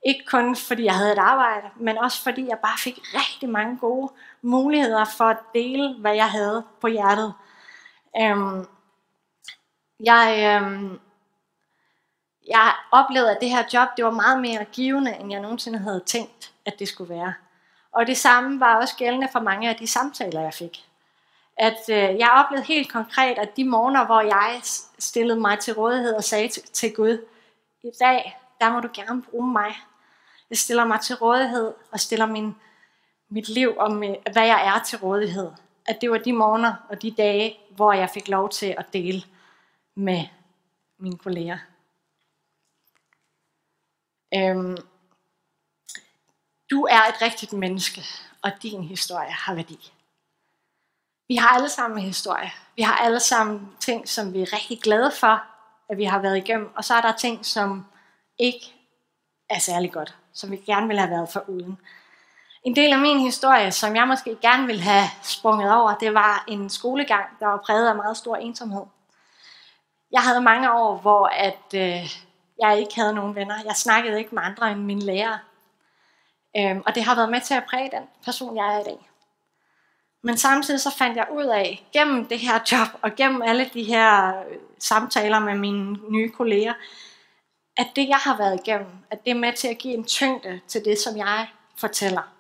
Ikke 0.06 0.26
kun 0.26 0.56
fordi 0.56 0.84
jeg 0.84 0.96
havde 0.96 1.12
et 1.12 1.18
arbejde, 1.18 1.68
men 1.76 1.98
også 1.98 2.24
fordi 2.24 2.48
jeg 2.48 2.60
bare 2.60 2.78
fik 2.78 3.00
rigtig 3.14 3.50
mange 3.50 3.78
gode 3.78 4.12
muligheder 4.48 5.06
for 5.06 5.24
at 5.24 5.38
dele, 5.54 5.96
hvad 6.00 6.16
jeg 6.16 6.32
havde 6.32 6.64
på 6.82 6.88
hjertet. 6.88 7.34
Øhm, 8.22 8.68
jeg, 10.00 10.60
øhm, 10.62 11.00
jeg 12.48 12.74
oplevede, 12.92 13.32
at 13.32 13.38
det 13.42 13.50
her 13.50 13.64
job 13.74 13.88
det 13.98 14.06
var 14.06 14.12
meget 14.12 14.42
mere 14.42 14.66
givende, 14.66 15.16
end 15.16 15.32
jeg 15.32 15.42
nogensinde 15.42 15.80
havde 15.80 16.04
tænkt, 16.06 16.54
at 16.66 16.80
det 16.80 16.88
skulle 16.88 17.14
være. 17.14 17.34
Og 17.92 18.08
det 18.08 18.18
samme 18.18 18.60
var 18.60 18.76
også 18.76 18.96
gældende 18.96 19.28
for 19.32 19.40
mange 19.40 19.70
af 19.70 19.76
de 19.76 19.88
samtaler, 19.88 20.42
jeg 20.42 20.54
fik. 20.54 20.86
At 21.58 21.90
øh, 21.90 22.20
jeg 22.20 22.30
oplevede 22.32 22.66
helt 22.66 22.92
konkret, 22.92 23.38
at 23.38 23.58
de 23.58 23.66
morgener, 23.66 24.06
hvor 24.06 24.22
jeg 24.22 24.60
stillede 25.00 25.40
mig 25.40 25.60
til 25.60 25.74
rådighed 25.74 26.14
og 26.14 26.24
sagde 26.24 26.48
til, 26.48 26.64
til 26.64 26.94
Gud, 26.94 27.26
i 27.84 27.92
dag, 28.00 28.40
der 28.62 28.72
må 28.72 28.80
du 28.80 28.90
gerne 28.94 29.22
bruge 29.22 29.52
mig. 29.52 29.76
Jeg 30.50 30.58
stiller 30.58 30.86
mig 30.86 31.00
til 31.00 31.16
rådighed 31.16 31.74
og 31.92 32.00
stiller 32.00 32.26
min, 32.26 32.56
mit 33.30 33.50
liv 33.50 33.76
og 33.78 33.92
med, 33.92 34.16
hvad 34.32 34.46
jeg 34.46 34.76
er 34.76 34.84
til 34.84 34.98
rådighed. 34.98 35.52
At 35.86 35.98
det 36.02 36.12
var 36.12 36.18
de 36.18 36.34
morgener 36.34 36.74
og 36.90 37.02
de 37.02 37.12
dage, 37.12 37.60
hvor 37.76 37.94
jeg 37.94 38.10
fik 38.10 38.28
lov 38.28 38.50
til 38.50 38.76
at 38.78 38.94
dele 38.94 39.24
med 39.96 40.28
mine 41.00 41.18
kolleger. 41.18 41.58
Øhm, 44.36 44.78
du 46.72 46.84
er 46.84 47.02
et 47.10 47.22
rigtigt 47.22 47.54
menneske, 47.54 48.02
og 48.42 48.52
din 48.64 48.84
historie 48.84 49.32
har 49.32 49.56
værdi. 49.56 49.92
Vi 51.28 51.36
har 51.36 51.50
alle 51.50 51.70
sammen 51.70 52.00
en 52.00 52.06
historie. 52.06 52.52
Vi 52.76 52.82
har 52.82 52.96
alle 52.96 53.20
sammen 53.20 53.76
ting, 53.80 54.10
som 54.10 54.34
vi 54.34 54.42
er 54.42 54.54
rigtig 54.54 54.82
glade 54.82 55.12
for, 55.12 55.44
at 55.90 55.98
vi 55.98 56.04
har 56.04 56.20
været 56.20 56.38
igennem. 56.38 56.76
Og 56.76 56.84
så 56.84 56.94
er 56.94 57.02
der 57.02 57.12
ting, 57.12 57.46
som 57.46 57.86
ikke 58.38 58.74
er 59.50 59.60
særlig 59.60 59.92
godt, 59.92 60.18
som 60.34 60.52
vi 60.52 60.58
gerne 60.58 60.88
ville 60.88 61.02
have 61.02 61.12
været 61.12 61.30
for 61.30 61.50
uden. 61.50 61.78
En 62.68 62.76
del 62.76 62.94
af 62.94 63.00
min 63.00 63.20
historie, 63.20 63.72
som 63.72 63.96
jeg 63.96 64.08
måske 64.08 64.38
gerne 64.42 64.66
ville 64.66 64.82
have 64.82 65.08
sprunget 65.24 65.74
over, 65.74 65.96
det 65.96 66.14
var 66.14 66.44
en 66.48 66.70
skolegang, 66.70 67.26
der 67.40 67.46
var 67.46 67.58
præget 67.66 67.90
af 67.90 67.96
meget 67.96 68.18
stor 68.18 68.36
ensomhed. 68.36 68.82
Jeg 70.12 70.22
havde 70.22 70.42
mange 70.42 70.74
år, 70.74 70.98
hvor 70.98 71.26
at, 71.26 71.74
øh, 71.76 72.16
jeg 72.62 72.80
ikke 72.80 72.96
havde 72.96 73.14
nogen 73.14 73.36
venner. 73.36 73.56
Jeg 73.66 73.76
snakkede 73.76 74.20
ikke 74.20 74.36
med 74.36 74.44
andre 74.46 74.72
end 74.72 74.80
mine 74.80 75.02
lærere. 75.02 75.40
Øhm, 76.58 76.84
og 76.86 76.96
det 76.96 77.04
har 77.04 77.16
været 77.16 77.30
med 77.30 77.42
til 77.42 77.54
at 77.54 77.64
præge 77.70 77.92
den 77.92 78.04
person, 78.26 78.58
jeg 78.58 78.76
er 78.76 78.80
i 78.80 78.84
dag. 78.84 79.10
Men 80.24 80.38
samtidig 80.38 80.82
så 80.82 80.96
fandt 80.98 81.18
jeg 81.18 81.28
ud 81.32 81.46
af, 81.46 81.88
gennem 81.94 82.26
det 82.26 82.40
her 82.40 82.60
job 82.72 82.88
og 83.02 83.16
gennem 83.16 83.42
alle 83.42 83.70
de 83.74 83.84
her 83.84 84.28
øh, 84.28 84.58
samtaler 84.80 85.40
med 85.40 85.56
mine 85.56 85.98
nye 86.10 86.30
kolleger, 86.30 86.74
at 87.78 87.88
det 87.96 88.08
jeg 88.08 88.18
har 88.18 88.38
været 88.38 88.60
igennem, 88.66 88.92
at 89.12 89.26
det 89.26 89.32
er 89.32 89.36
med 89.36 89.54
til 89.54 89.68
at 89.68 89.78
give 89.78 89.94
en 89.94 90.06
tyngde 90.06 90.62
til 90.68 90.86
det, 90.86 90.98
som 90.98 91.18
jeg 91.18 91.48
fortæller. 91.78 92.37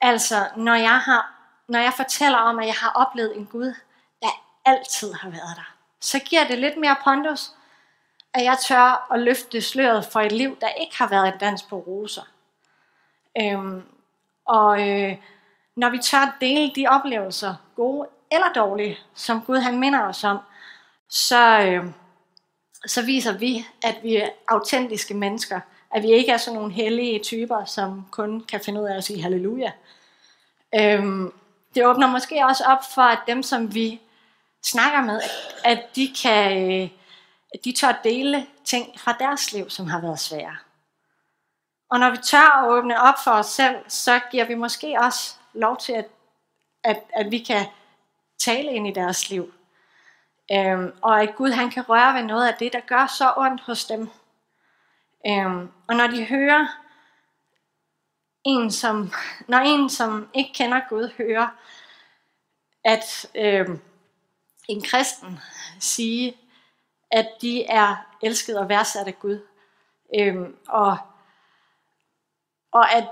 Altså, 0.00 0.48
når 0.56 0.74
jeg, 0.74 0.98
har, 0.98 1.32
når 1.68 1.78
jeg 1.78 1.92
fortæller 1.96 2.38
om, 2.38 2.58
at 2.58 2.66
jeg 2.66 2.74
har 2.74 2.90
oplevet 2.90 3.36
en 3.36 3.46
Gud, 3.46 3.74
der 4.22 4.44
altid 4.64 5.12
har 5.12 5.30
været 5.30 5.56
der, 5.56 5.74
så 6.00 6.18
giver 6.18 6.46
det 6.46 6.58
lidt 6.58 6.76
mere 6.76 6.96
pondus, 7.04 7.50
at 8.34 8.44
jeg 8.44 8.58
tør 8.58 9.12
at 9.12 9.20
løfte 9.20 9.60
sløret 9.60 10.04
for 10.12 10.20
et 10.20 10.32
liv, 10.32 10.56
der 10.60 10.68
ikke 10.68 10.98
har 10.98 11.08
været 11.08 11.32
en 11.32 11.38
dans 11.40 11.62
på 11.62 11.76
roser. 11.76 12.22
Øhm, 13.40 13.82
og 14.46 14.88
øh, 14.88 15.16
når 15.76 15.90
vi 15.90 15.98
tør 15.98 16.36
dele 16.40 16.72
de 16.74 16.86
oplevelser, 16.86 17.54
gode 17.76 18.08
eller 18.30 18.52
dårlige, 18.52 18.98
som 19.14 19.42
Gud 19.42 19.58
han 19.58 19.78
minder 19.78 20.02
os 20.02 20.24
om, 20.24 20.38
så, 21.08 21.60
øh, 21.60 21.86
så 22.86 23.02
viser 23.02 23.38
vi, 23.38 23.66
at 23.82 23.98
vi 24.02 24.16
er 24.16 24.28
autentiske 24.48 25.14
mennesker. 25.14 25.60
At 25.90 26.02
vi 26.02 26.08
ikke 26.12 26.32
er 26.32 26.36
sådan 26.36 26.58
nogle 26.58 26.72
hellige 26.72 27.18
typer, 27.18 27.64
som 27.64 28.06
kun 28.10 28.40
kan 28.40 28.60
finde 28.60 28.80
ud 28.80 28.86
af 28.86 28.96
at 28.96 29.04
sige 29.04 29.22
halleluja. 29.22 29.72
Øhm, 30.74 31.32
det 31.74 31.86
åbner 31.86 32.06
måske 32.06 32.44
også 32.44 32.64
op 32.64 32.84
for, 32.94 33.02
at 33.02 33.18
dem, 33.26 33.42
som 33.42 33.74
vi 33.74 34.00
snakker 34.62 35.00
med, 35.00 35.20
at 35.64 35.96
de 35.96 36.14
kan 36.22 36.90
at 37.54 37.64
de 37.64 37.72
tør 37.72 38.00
dele 38.04 38.46
ting 38.64 39.00
fra 39.00 39.16
deres 39.18 39.52
liv, 39.52 39.70
som 39.70 39.86
har 39.86 40.00
været 40.00 40.20
svære. 40.20 40.56
Og 41.90 41.98
når 41.98 42.10
vi 42.10 42.16
tør 42.16 42.62
at 42.62 42.68
åbne 42.68 43.00
op 43.00 43.14
for 43.24 43.30
os 43.30 43.46
selv, 43.46 43.76
så 43.88 44.20
giver 44.30 44.44
vi 44.44 44.54
måske 44.54 44.96
også 45.00 45.34
lov 45.52 45.76
til, 45.76 45.92
at, 45.92 46.08
at, 46.84 47.02
at 47.14 47.30
vi 47.30 47.38
kan 47.38 47.66
tale 48.38 48.72
ind 48.72 48.88
i 48.88 48.92
deres 48.92 49.30
liv. 49.30 49.52
Øhm, 50.52 50.92
og 51.02 51.22
at 51.22 51.36
Gud 51.36 51.50
han 51.50 51.70
kan 51.70 51.88
røre 51.88 52.14
ved 52.14 52.22
noget 52.22 52.48
af 52.48 52.54
det, 52.54 52.72
der 52.72 52.80
gør 52.80 53.06
så 53.06 53.32
ondt 53.36 53.60
hos 53.60 53.84
dem. 53.84 54.10
Øhm, 55.28 55.68
og 55.88 55.96
når 55.96 56.06
de 56.06 56.24
hører 56.24 56.66
en, 58.44 58.70
som, 58.70 59.12
når 59.48 59.58
en, 59.58 59.90
som 59.90 60.30
ikke 60.34 60.52
kender 60.54 60.80
Gud, 60.88 61.10
hører, 61.16 61.48
at 62.84 63.30
øhm, 63.34 63.80
en 64.68 64.82
kristen 64.82 65.40
sige, 65.80 66.36
at 67.10 67.28
de 67.40 67.64
er 67.64 67.96
elsket 68.22 68.58
og 68.58 68.68
værdsat 68.68 69.06
af 69.06 69.18
Gud. 69.18 69.46
Øhm, 70.18 70.56
og, 70.68 70.98
og 72.72 72.92
at, 72.92 73.08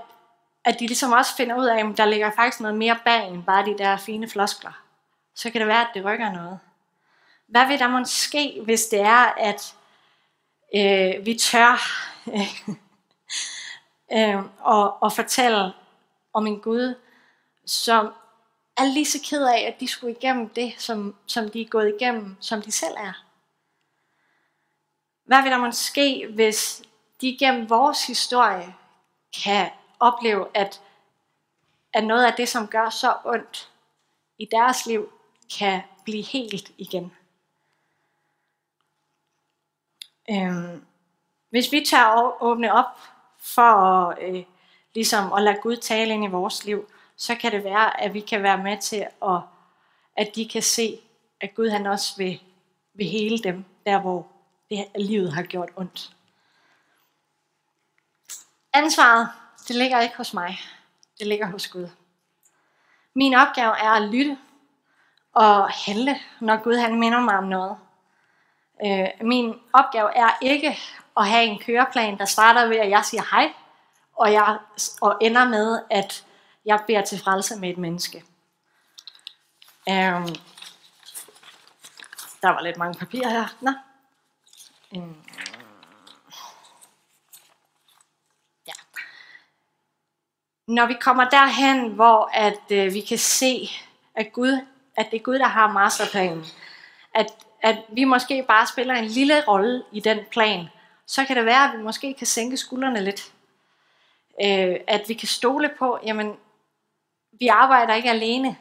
at 0.65 0.79
de 0.79 0.87
ligesom 0.87 1.11
også 1.11 1.35
finder 1.35 1.57
ud 1.57 1.65
af, 1.65 1.85
at 1.85 1.97
der 1.97 2.05
ligger 2.05 2.31
faktisk 2.31 2.61
noget 2.61 2.77
mere 2.77 2.99
bag 3.05 3.27
end 3.27 3.43
bare 3.43 3.65
de 3.65 3.77
der 3.77 3.97
fine 3.97 4.29
floskler. 4.29 4.81
Så 5.35 5.51
kan 5.51 5.61
det 5.61 5.67
være, 5.67 5.81
at 5.81 5.91
det 5.93 6.05
rykker 6.05 6.31
noget. 6.31 6.59
Hvad 7.47 7.67
vil 7.67 7.79
der 7.79 7.87
måske 7.87 8.13
ske, 8.13 8.61
hvis 8.63 8.85
det 8.85 9.01
er, 9.01 9.33
at 9.37 9.76
øh, 10.75 11.25
vi 11.25 11.37
tør 11.37 11.77
øh, 14.13 14.43
og, 14.59 15.03
og 15.03 15.13
fortælle 15.13 15.73
om 16.33 16.47
en 16.47 16.59
Gud, 16.59 16.95
som 17.65 18.13
er 18.77 18.93
lige 18.93 19.05
så 19.05 19.19
ked 19.29 19.45
af, 19.45 19.59
at 19.59 19.79
de 19.79 19.87
skulle 19.87 20.15
igennem 20.15 20.49
det, 20.49 20.73
som, 20.77 21.15
som 21.25 21.49
de 21.49 21.61
er 21.61 21.67
gået 21.67 21.95
igennem, 21.99 22.37
som 22.39 22.61
de 22.61 22.71
selv 22.71 22.93
er. 22.97 23.23
Hvad 25.25 25.41
vil 25.41 25.51
der 25.51 25.57
måske 25.57 25.83
ske, 25.83 26.27
hvis 26.35 26.83
de 27.21 27.37
gennem 27.39 27.69
vores 27.69 28.07
historie 28.07 28.75
kan 29.43 29.69
opleve, 29.99 30.47
at, 30.53 30.81
at 31.93 32.03
noget 32.03 32.25
af 32.25 32.33
det, 32.33 32.49
som 32.49 32.67
gør 32.67 32.89
så 32.89 33.13
ondt 33.25 33.71
i 34.39 34.47
deres 34.51 34.85
liv, 34.85 35.13
kan 35.59 35.81
blive 36.03 36.23
helt 36.23 36.71
igen. 36.77 37.13
Øhm, 40.29 40.85
hvis 41.49 41.71
vi 41.71 41.85
tager 41.89 42.27
at 42.27 42.33
åbne 42.39 42.73
op 42.73 42.99
for 43.37 44.13
øh, 44.21 44.43
ligesom 44.95 45.33
at 45.33 45.43
lade 45.43 45.57
Gud 45.61 45.75
tale 45.75 46.13
ind 46.13 46.23
i 46.23 46.27
vores 46.27 46.65
liv, 46.65 46.89
så 47.15 47.35
kan 47.35 47.51
det 47.51 47.63
være, 47.63 48.01
at 48.01 48.13
vi 48.13 48.19
kan 48.19 48.43
være 48.43 48.57
med 48.57 48.77
til, 48.77 49.07
at, 49.23 49.39
at 50.15 50.35
de 50.35 50.49
kan 50.49 50.61
se, 50.61 50.99
at 51.41 51.55
Gud 51.55 51.69
han 51.69 51.85
også 51.85 52.13
vil, 52.17 52.41
vil 52.93 53.07
hele 53.07 53.37
dem, 53.37 53.65
der 53.85 54.01
hvor 54.01 54.27
det, 54.69 54.87
livet 54.95 55.33
har 55.33 55.43
gjort 55.43 55.69
ondt. 55.75 56.15
Ansvaret, 58.73 59.29
det 59.67 59.75
ligger 59.75 60.01
ikke 60.01 60.17
hos 60.17 60.33
mig. 60.33 60.59
Det 61.19 61.27
ligger 61.27 61.47
hos 61.47 61.67
Gud. 61.67 61.89
Min 63.13 63.33
opgave 63.33 63.77
er 63.77 63.89
at 63.89 64.09
lytte 64.09 64.37
og 65.33 65.69
handle, 65.69 66.19
når 66.39 66.63
Gud 66.63 66.75
han 66.75 66.99
minder 66.99 67.19
mig 67.19 67.37
om 67.37 67.43
noget. 67.43 67.77
Øh, 68.85 69.07
min 69.21 69.59
opgave 69.73 70.15
er 70.15 70.29
ikke 70.41 70.79
at 71.17 71.27
have 71.27 71.43
en 71.43 71.59
køreplan, 71.59 72.17
der 72.17 72.25
starter 72.25 72.67
ved, 72.67 72.77
at 72.77 72.89
jeg 72.89 73.05
siger 73.05 73.23
hej, 73.31 73.53
og, 74.15 74.33
jeg, 74.33 74.57
og 75.01 75.17
ender 75.21 75.45
med, 75.45 75.81
at 75.89 76.25
jeg 76.65 76.83
beder 76.87 77.01
til 77.01 77.19
frelse 77.19 77.55
med 77.55 77.69
et 77.69 77.77
menneske. 77.77 78.23
Um, 79.89 80.35
der 82.41 82.49
var 82.49 82.61
lidt 82.61 82.77
mange 82.77 82.99
papirer 82.99 83.29
her. 83.29 83.55
Nå, 83.61 83.71
Mm. 84.91 85.15
Ja. 88.67 88.73
Når 90.67 90.85
vi 90.85 90.93
kommer 91.01 91.29
derhen, 91.29 91.91
hvor 91.91 92.29
at 92.33 92.71
øh, 92.71 92.93
vi 92.93 93.01
kan 93.01 93.17
se, 93.17 93.69
at 94.15 94.33
Gud, 94.33 94.65
at 94.95 95.11
det 95.11 95.17
er 95.19 95.23
Gud, 95.23 95.39
der 95.39 95.47
har 95.47 95.71
masterplanen, 95.71 96.45
at, 97.13 97.46
at 97.61 97.77
vi 97.89 98.03
måske 98.03 98.45
bare 98.47 98.67
spiller 98.67 98.93
en 98.93 99.05
lille 99.05 99.43
rolle 99.47 99.83
i 99.91 99.99
den 99.99 100.19
plan, 100.31 100.65
så 101.05 101.25
kan 101.25 101.35
det 101.35 101.45
være, 101.45 101.63
at 101.63 101.77
vi 101.77 101.83
måske 101.83 102.13
kan 102.13 102.27
sænke 102.27 102.57
skuldrene 102.57 103.03
lidt. 103.03 103.31
Øh, 104.43 104.75
at 104.87 105.03
vi 105.07 105.13
kan 105.13 105.27
stole 105.27 105.69
på, 105.79 105.99
jamen, 106.05 106.35
vi 107.39 107.47
arbejder 107.47 107.93
ikke 107.93 108.09
alene. 108.09 108.57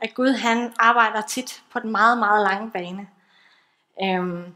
At 0.00 0.14
Gud, 0.14 0.32
han 0.32 0.72
arbejder 0.78 1.20
tit 1.20 1.62
på 1.72 1.80
den 1.80 1.90
meget, 1.90 2.18
meget 2.18 2.42
lange 2.42 2.70
bane. 2.70 3.08
Øh, 4.02 4.54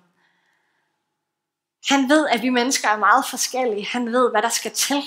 han 1.89 2.09
ved, 2.09 2.29
at 2.29 2.43
vi 2.43 2.49
mennesker 2.49 2.89
er 2.89 2.99
meget 2.99 3.25
forskellige. 3.31 3.87
Han 3.87 4.13
ved, 4.13 4.31
hvad 4.31 4.43
der 4.43 4.49
skal 4.49 4.71
til. 4.71 5.03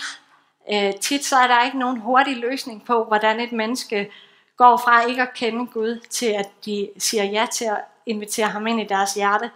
Øh, 0.74 0.94
tit 1.02 1.26
så 1.26 1.36
er 1.38 1.48
der 1.48 1.64
ikke 1.64 1.80
nogen 1.80 1.98
hurtig 1.98 2.38
løsning 2.38 2.86
på, 2.86 3.04
hvordan 3.04 3.40
et 3.40 3.52
menneske 3.52 4.12
går 4.62 4.78
fra 4.78 5.02
ikke 5.02 5.22
at 5.22 5.34
kende 5.34 5.68
Gud, 5.68 6.00
til 6.00 6.26
at 6.26 6.50
de 6.66 6.90
siger 6.98 7.24
ja 7.24 7.48
til 7.52 7.66
at 7.66 7.82
invitere 8.06 8.48
ham 8.48 8.68
ind 8.68 8.82
i 8.82 8.84
deres 8.84 9.14
hjerte. 9.14 9.52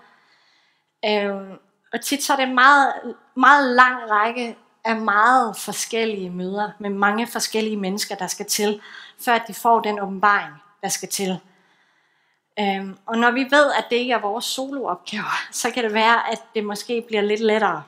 Øhm, 1.05 1.51
og 1.93 2.01
tit 2.01 2.23
så 2.23 2.33
er 2.33 2.37
det 2.37 2.47
en 2.47 2.55
meget, 2.55 2.93
meget 3.35 3.75
lang 3.75 4.11
række 4.11 4.57
af 4.85 4.95
meget 4.95 5.57
forskellige 5.57 6.29
møder 6.29 6.71
med 6.79 6.89
mange 6.89 7.27
forskellige 7.27 7.77
mennesker, 7.77 8.15
der 8.15 8.27
skal 8.27 8.45
til, 8.45 8.81
før 9.25 9.37
de 9.37 9.53
får 9.53 9.79
den 9.79 9.99
åbenbaring, 9.99 10.53
der 10.83 10.89
skal 10.89 11.09
til. 11.09 11.39
Øhm, 12.59 12.97
og 13.05 13.17
når 13.17 13.31
vi 13.31 13.47
ved, 13.51 13.71
at 13.71 13.85
det 13.89 13.95
ikke 13.95 14.13
er 14.13 14.21
vores 14.21 14.45
soloopgaver, 14.45 15.47
så 15.61 15.71
kan 15.71 15.83
det 15.83 15.93
være, 15.93 16.31
at 16.31 16.43
det 16.55 16.63
måske 16.63 17.03
bliver 17.07 17.21
lidt 17.21 17.41
lettere. 17.41 17.83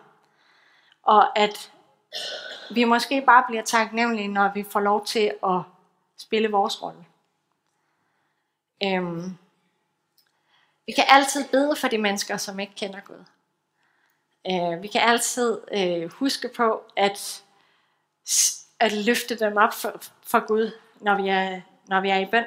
Og 1.03 1.39
at 1.39 1.71
vi 2.71 2.83
måske 2.83 3.21
bare 3.21 3.43
bliver 3.47 3.63
taknemmelige, 3.63 4.27
når 4.27 4.51
vi 4.53 4.65
får 4.71 4.79
lov 4.79 5.05
til 5.05 5.31
at 5.43 5.61
spille 6.17 6.51
vores 6.51 6.81
rolle. 6.83 7.05
Øhm, 8.83 9.37
vi 10.85 10.91
kan 10.91 11.05
altid 11.07 11.47
bede 11.47 11.75
for 11.75 11.87
de 11.87 11.97
mennesker, 11.97 12.37
som 12.37 12.59
ikke 12.59 12.75
kender 12.75 12.99
Gud. 12.99 13.23
Øh, 14.51 14.83
vi 14.83 14.87
kan 14.87 15.01
altid 15.01 15.61
øh, 15.71 16.11
huske 16.11 16.49
på 16.55 16.83
at, 16.95 17.43
at 18.79 18.91
løfte 19.05 19.39
dem 19.39 19.57
op 19.57 19.73
for, 19.73 20.01
for 20.23 20.47
Gud, 20.47 20.71
når 21.01 21.21
vi, 21.21 21.29
er, 21.29 21.61
når 21.87 22.01
vi 22.01 22.09
er 22.09 22.17
i 22.17 22.25
bøn. 22.25 22.45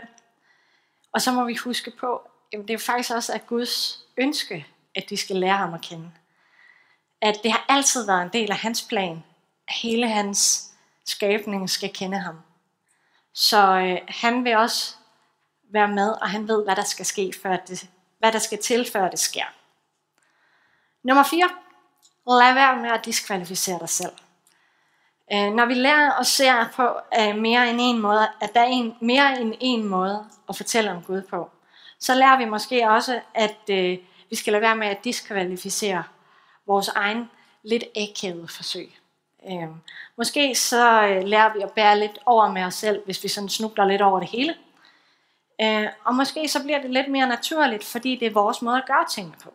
Og 1.13 1.21
så 1.21 1.33
må 1.33 1.45
vi 1.45 1.55
huske 1.55 1.93
på, 2.01 2.23
at 2.53 2.59
det 2.69 2.71
er 2.71 2.79
faktisk 2.79 3.11
også 3.11 3.33
at 3.33 3.47
Guds 3.47 4.05
ønske, 4.17 4.67
at 4.95 5.11
de 5.11 5.17
skal 5.17 5.37
lære 5.37 5.57
ham 5.57 5.75
at 5.75 5.81
kende. 5.81 6.11
At 7.21 7.35
det 7.43 7.53
har 7.53 7.65
altid 7.69 8.07
været 8.07 8.23
en 8.23 8.33
del 8.33 8.51
af 8.51 8.57
hans 8.57 8.83
plan, 8.89 9.25
at 9.69 9.75
hele 9.75 10.09
hans 10.09 10.71
skabning 11.07 11.71
skal 11.71 11.93
kende 11.95 12.19
ham. 12.19 12.41
Så 13.35 13.59
øh, 13.59 13.99
han 14.09 14.45
vil 14.45 14.57
også 14.57 14.95
være 15.73 15.89
med, 15.89 16.11
og 16.11 16.31
han 16.31 16.49
ved, 16.49 16.65
hvad 16.65 16.77
der 16.77 16.85
skal 16.85 17.07
ske, 17.07 17.33
før 17.43 17.57
det, 17.57 17.89
hvad 18.19 18.33
der 18.33 18.39
skal 18.39 18.59
til, 18.59 18.91
før 18.93 19.09
det 19.09 19.19
sker. 19.19 19.45
Nummer 21.03 21.23
4. 21.23 21.49
Lad 22.27 22.55
være 22.55 22.77
med 22.77 22.91
at 22.91 23.05
diskvalificere 23.05 23.79
dig 23.79 23.89
selv. 23.89 24.13
Øh, 25.33 25.53
når 25.53 25.67
vi 25.67 25.75
lærer 25.75 26.11
og 26.11 26.27
ser 26.27 26.69
på 26.77 26.89
øh, 27.21 27.37
mere 27.37 27.71
end 27.71 27.79
en 27.81 27.99
måde, 27.99 28.29
at 28.41 28.55
der 28.55 28.61
er 28.61 28.67
en, 28.67 28.95
mere 29.01 29.41
end 29.41 29.55
en 29.61 29.85
måde 29.85 30.27
at 30.49 30.57
fortælle 30.57 30.91
om 30.91 31.03
Gud 31.03 31.23
på, 31.23 31.51
så 32.01 32.15
lærer 32.15 32.39
vi 32.39 32.45
måske 32.45 32.91
også, 32.91 33.21
at 33.35 33.61
øh, 33.71 33.99
vi 34.31 34.37
skal 34.37 34.53
lade 34.53 34.63
være 34.63 34.77
med 34.77 34.87
at 34.87 35.05
diskvalificere 35.05 36.05
vores 36.67 36.89
egen 36.89 37.31
lidt 37.63 37.85
ægkæde 37.95 38.49
forsøg. 38.49 39.00
Øh, 39.47 39.69
måske 40.17 40.55
så 40.55 41.03
øh, 41.03 41.23
lærer 41.23 41.53
vi 41.53 41.61
at 41.61 41.73
bære 41.73 41.99
lidt 41.99 42.19
over 42.27 42.53
med 42.53 42.63
os 42.63 42.75
selv, 42.75 43.05
hvis 43.05 43.23
vi 43.23 43.29
sådan 43.29 43.49
snubler 43.49 43.85
lidt 43.85 44.03
over 44.03 44.21
det 44.21 44.29
hele. 44.29 44.55
Øh, 45.63 45.89
og 46.05 46.15
måske 46.15 46.49
så 46.49 46.63
bliver 46.63 46.81
det 46.81 46.91
lidt 46.91 47.11
mere 47.11 47.27
naturligt, 47.27 47.85
fordi 47.85 48.17
det 48.17 48.27
er 48.27 48.33
vores 48.33 48.63
måde 48.63 48.77
at 48.77 48.87
gøre 48.87 49.05
tingene 49.11 49.37
på. 49.45 49.55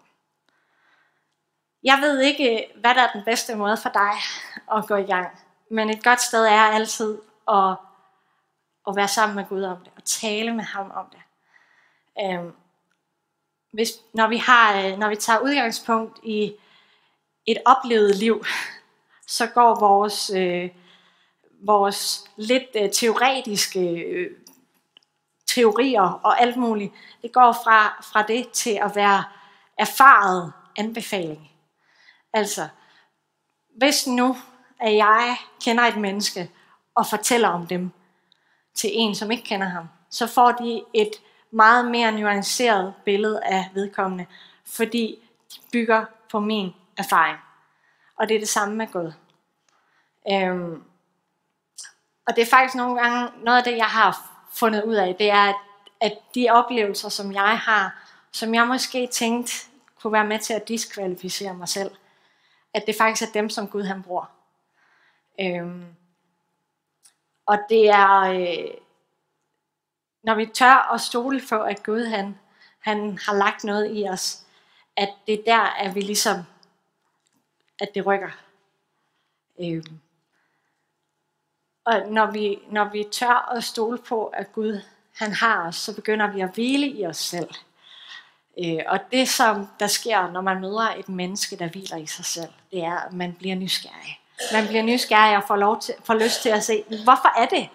Jeg 1.84 1.98
ved 2.02 2.20
ikke, 2.20 2.68
hvad 2.76 2.96
der 2.96 3.02
er 3.02 3.12
den 3.12 3.24
bedste 3.26 3.56
måde 3.56 3.78
for 3.78 3.90
dig 3.90 4.14
at 4.78 4.88
gå 4.88 4.96
i 4.96 5.04
gang. 5.04 5.40
Men 5.72 5.90
et 5.90 6.04
godt 6.04 6.22
sted 6.22 6.46
er 6.46 6.62
altid 6.62 7.18
at, 7.48 7.76
at 8.88 8.96
være 8.96 9.08
sammen 9.08 9.36
med 9.36 9.46
Gud 9.46 9.64
om 9.64 9.78
det, 9.78 9.92
og 9.96 10.04
tale 10.04 10.56
med 10.56 10.64
ham 10.64 10.92
om 10.96 11.06
det. 11.12 11.22
Øhm, 12.24 12.52
hvis, 13.72 13.90
når, 14.14 14.28
vi 14.28 14.38
har, 14.38 14.78
øh, 14.78 14.98
når 14.98 15.10
vi 15.10 15.16
tager 15.16 15.40
udgangspunkt 15.40 16.20
i 16.24 16.54
et 17.46 17.58
oplevet 17.66 18.16
liv, 18.16 18.46
så 19.28 19.48
går 19.48 19.80
vores, 19.80 20.30
øh, 20.30 20.70
vores 21.62 22.24
lidt 22.38 22.70
øh, 22.76 22.92
teoretiske 22.92 23.90
øh, 23.90 24.32
teorier 25.48 26.20
og 26.24 26.42
alt 26.42 26.58
muligt, 26.58 26.94
det 27.22 27.32
går 27.32 27.52
fra, 27.64 28.04
fra 28.04 28.22
det 28.22 28.50
til 28.50 28.80
at 28.82 28.96
være 28.96 29.24
erfaret 29.78 30.54
anbefaling. 30.78 31.52
Altså, 32.34 32.68
hvis 33.78 34.08
nu, 34.08 34.38
at 34.80 34.96
jeg 34.96 35.38
kender 35.66 35.84
et 35.84 35.98
menneske 35.98 36.52
og 36.96 37.08
fortæller 37.08 37.50
om 37.50 37.68
dem 37.68 37.92
til 38.74 38.90
en, 38.94 39.16
som 39.16 39.32
ikke 39.32 39.44
kender 39.44 39.68
ham, 39.68 39.88
så 40.10 40.28
får 40.28 40.52
de 40.52 40.82
et 40.94 41.12
meget 41.52 41.92
mere 41.92 42.12
nuanceret 42.12 42.94
billede 43.06 43.44
af 43.44 43.70
vedkommende, 43.74 44.26
fordi 44.66 45.20
de 45.56 45.60
bygger 45.72 46.06
på 46.32 46.40
min 46.40 46.74
erfaring. 46.98 47.38
Og 48.20 48.30
det 48.30 48.36
er 48.36 48.40
det 48.40 48.50
samme 48.50 48.76
med 48.76 48.88
Gud. 48.88 49.14
Øhm, 50.32 50.84
og 52.28 52.36
det 52.36 52.42
er 52.42 52.46
faktisk 52.50 52.76
nogle 52.76 53.02
gange 53.02 53.44
noget 53.44 53.58
af 53.58 53.64
det, 53.64 53.78
jeg 53.78 53.86
har 53.86 54.42
fundet 54.54 54.84
ud 54.84 54.96
af, 54.96 55.16
det 55.16 55.30
er, 55.30 55.44
at, 55.44 55.56
at 56.02 56.18
de 56.36 56.50
oplevelser, 56.50 57.10
som 57.10 57.34
jeg 57.34 57.60
har, 57.60 58.10
som 58.32 58.54
jeg 58.54 58.68
måske 58.68 59.08
tænkte 59.08 59.54
kunne 60.02 60.14
være 60.14 60.28
med 60.28 60.40
til 60.40 60.54
at 60.54 60.68
diskvalificere 60.68 61.54
mig 61.54 61.70
selv, 61.70 61.92
at 62.74 62.84
det 62.88 62.96
faktisk 62.96 63.30
er 63.30 63.34
dem, 63.34 63.50
som 63.50 63.68
Gud 63.68 63.84
han 63.84 64.04
bruger. 64.04 64.26
Øhm, 65.40 65.86
og 67.46 67.58
det 67.70 67.90
er, 67.90 68.20
øh, 68.20 68.74
når 70.24 70.36
vi 70.36 70.46
tør 70.46 70.94
at 70.94 71.02
stole 71.02 71.42
på, 71.50 71.62
at 71.62 71.84
Gud 71.84 72.06
han, 72.06 72.40
han 72.80 73.20
har 73.26 73.34
lagt 73.34 73.64
noget 73.64 73.98
i 73.98 74.08
os, 74.10 74.42
at 74.98 75.10
det 75.28 75.40
er 75.40 75.44
der, 75.46 75.62
at 75.62 75.96
vi 75.96 76.02
ligesom, 76.02 76.38
at 77.80 77.96
det 77.96 78.06
rykker. 78.06 78.32
Øhm, 79.60 80.00
og 81.86 82.02
når 82.10 82.32
vi, 82.32 82.60
når 82.70 82.90
vi 82.90 83.06
tør 83.12 83.52
at 83.56 83.64
stole 83.64 83.98
på, 83.98 84.26
at 84.26 84.52
Gud 84.52 84.82
han 85.16 85.34
har 85.34 85.68
os, 85.68 85.76
så 85.76 85.96
begynder 85.96 86.32
vi 86.32 86.42
at 86.42 86.54
hvile 86.54 86.88
i 86.88 87.06
os 87.06 87.18
selv. 87.18 87.50
Øh, 88.64 88.80
og 88.88 89.00
det, 89.12 89.30
som 89.30 89.68
der 89.80 89.88
sker, 89.88 90.32
når 90.32 90.42
man 90.42 90.62
møder 90.62 90.94
et 90.98 91.10
menneske, 91.10 91.56
der 91.56 91.68
hviler 91.68 91.98
i 91.98 92.06
sig 92.06 92.26
selv, 92.26 92.54
det 92.72 92.84
er, 92.84 93.00
at 93.00 93.14
man 93.14 93.34
bliver 93.34 93.56
nysgerrig. 93.56 94.20
Man 94.54 94.68
bliver 94.68 94.84
nysgerrig 94.84 95.38
og 95.38 95.44
får, 95.48 95.56
lov 95.56 95.82
til, 95.82 95.96
får 96.04 96.14
lyst 96.14 96.42
til 96.42 96.50
at 96.50 96.64
se, 96.64 96.84
hvorfor 97.04 97.40
er 97.42 97.46
det, 97.46 97.70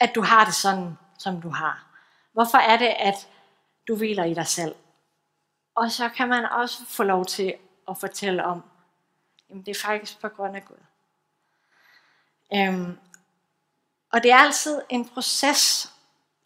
at 0.00 0.14
du 0.14 0.22
har 0.22 0.44
det 0.44 0.54
sådan, 0.54 0.98
som 1.18 1.40
du 1.42 1.48
har? 1.48 1.86
Hvorfor 2.32 2.58
er 2.58 2.76
det, 2.76 2.94
at 2.98 3.28
du 3.88 3.96
hviler 3.96 4.24
i 4.24 4.34
dig 4.34 4.46
selv? 4.46 4.74
Og 5.76 5.90
så 5.90 6.08
kan 6.08 6.28
man 6.28 6.44
også 6.44 6.86
få 6.88 7.02
lov 7.02 7.24
til 7.24 7.54
at 7.88 7.98
fortælle 7.98 8.44
om, 8.44 8.62
jamen 9.50 9.62
det 9.62 9.76
er 9.76 9.80
faktisk 9.80 10.20
på 10.20 10.28
grund 10.28 10.56
af 10.56 10.64
Gud. 10.64 10.76
Øhm, 12.54 12.98
og 14.12 14.22
det 14.22 14.30
er 14.32 14.36
altid 14.36 14.80
en 14.88 15.08
proces 15.08 15.92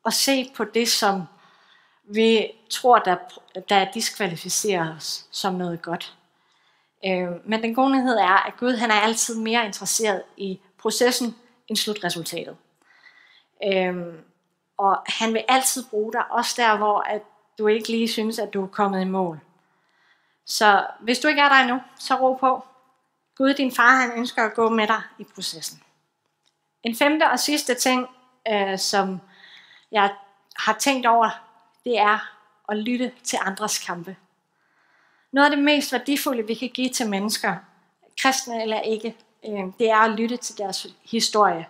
at 0.07 0.13
se 0.13 0.53
på 0.57 0.65
det, 0.65 0.89
som 0.89 1.23
vi 2.05 2.51
tror, 2.71 2.99
der, 2.99 3.17
der 3.69 3.93
diskvalificerer 3.93 4.97
os 4.97 5.27
som 5.31 5.55
noget 5.55 5.83
godt. 5.83 6.17
Øhm, 7.07 7.41
men 7.45 7.63
den 7.63 7.75
gode 7.75 7.93
nyhed 7.93 8.17
er, 8.17 8.47
at 8.47 8.57
Gud 8.57 8.73
han 8.73 8.91
er 8.91 9.01
altid 9.01 9.39
mere 9.39 9.67
interesseret 9.67 10.23
i 10.37 10.61
processen 10.79 11.37
end 11.69 11.77
slutresultatet. 11.77 12.57
Øhm, 13.65 14.21
og 14.77 15.03
han 15.07 15.35
vil 15.35 15.45
altid 15.49 15.85
bruge 15.91 16.13
dig, 16.13 16.31
også 16.31 16.55
der, 16.57 16.77
hvor 16.77 17.01
at 17.01 17.23
du 17.59 17.67
ikke 17.67 17.89
lige 17.89 18.09
synes, 18.09 18.39
at 18.39 18.55
du 18.55 18.63
er 18.63 18.67
kommet 18.67 19.01
i 19.01 19.05
mål. 19.05 19.41
Så 20.47 20.87
hvis 21.01 21.19
du 21.19 21.29
ikke 21.29 21.41
er 21.41 21.49
der 21.49 21.57
endnu, 21.57 21.81
så 21.99 22.15
ro 22.15 22.35
på. 22.35 22.65
Gud, 23.37 23.55
din 23.55 23.73
far, 23.73 23.97
han 23.97 24.19
ønsker 24.19 24.45
at 24.45 24.55
gå 24.55 24.69
med 24.69 24.87
dig 24.87 25.03
i 25.19 25.25
processen. 25.35 25.83
En 26.83 26.97
femte 26.97 27.31
og 27.31 27.39
sidste 27.39 27.75
ting, 27.75 28.07
øh, 28.53 28.79
som 28.79 29.21
jeg 29.93 30.15
har 30.57 30.73
tænkt 30.73 31.07
over 31.07 31.31
det 31.85 31.99
er 31.99 32.31
at 32.69 32.77
lytte 32.77 33.13
til 33.23 33.39
andres 33.43 33.79
kampe. 33.79 34.17
Noget 35.33 35.51
af 35.51 35.57
det 35.57 35.65
mest 35.65 35.93
værdifulde, 35.93 36.47
vi 36.47 36.55
kan 36.55 36.69
give 36.69 36.89
til 36.89 37.11
mennesker, 37.11 37.57
kristne 38.23 38.63
eller 38.63 38.81
ikke, 38.81 39.17
øh, 39.47 39.65
det 39.79 39.91
er 39.91 39.97
at 39.97 40.11
lytte 40.11 40.37
til 40.37 40.59
deres 40.59 40.87
historie. 41.11 41.67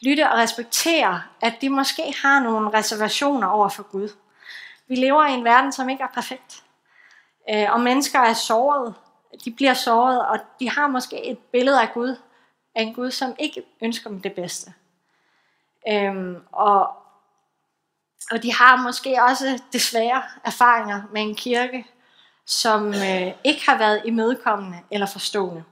Lytte 0.00 0.30
og 0.30 0.38
respektere, 0.38 1.22
at 1.40 1.54
de 1.60 1.68
måske 1.68 2.14
har 2.22 2.40
nogle 2.40 2.78
reservationer 2.78 3.46
over 3.46 3.68
for 3.68 3.82
Gud. 3.82 4.08
Vi 4.88 4.94
lever 4.94 5.26
i 5.26 5.32
en 5.32 5.44
verden, 5.44 5.72
som 5.72 5.88
ikke 5.88 6.02
er 6.02 6.14
perfekt. 6.14 6.62
Øh, 7.50 7.72
og 7.72 7.80
mennesker 7.80 8.18
er 8.18 8.34
såret 8.34 8.94
de 9.44 9.50
bliver 9.50 9.74
såret, 9.74 10.28
og 10.28 10.38
de 10.60 10.70
har 10.70 10.86
måske 10.86 11.26
et 11.26 11.38
billede 11.38 11.80
af 11.80 11.92
Gud, 11.94 12.16
af 12.74 12.82
en 12.82 12.94
Gud, 12.94 13.10
som 13.10 13.34
ikke 13.38 13.62
ønsker 13.82 14.10
dem 14.10 14.20
det 14.20 14.32
bedste. 14.32 14.74
Øhm, 15.88 16.36
og, 16.52 16.88
og 18.30 18.42
de 18.42 18.54
har 18.54 18.76
måske 18.76 19.22
også 19.22 19.62
desværre 19.72 20.22
erfaringer 20.44 21.02
med 21.12 21.22
en 21.22 21.34
kirke, 21.34 21.86
som 22.46 22.88
øh, 22.88 23.32
ikke 23.44 23.62
har 23.66 23.78
været 23.78 24.02
imødekommende 24.04 24.78
eller 24.90 25.06
forstående. 25.06 25.64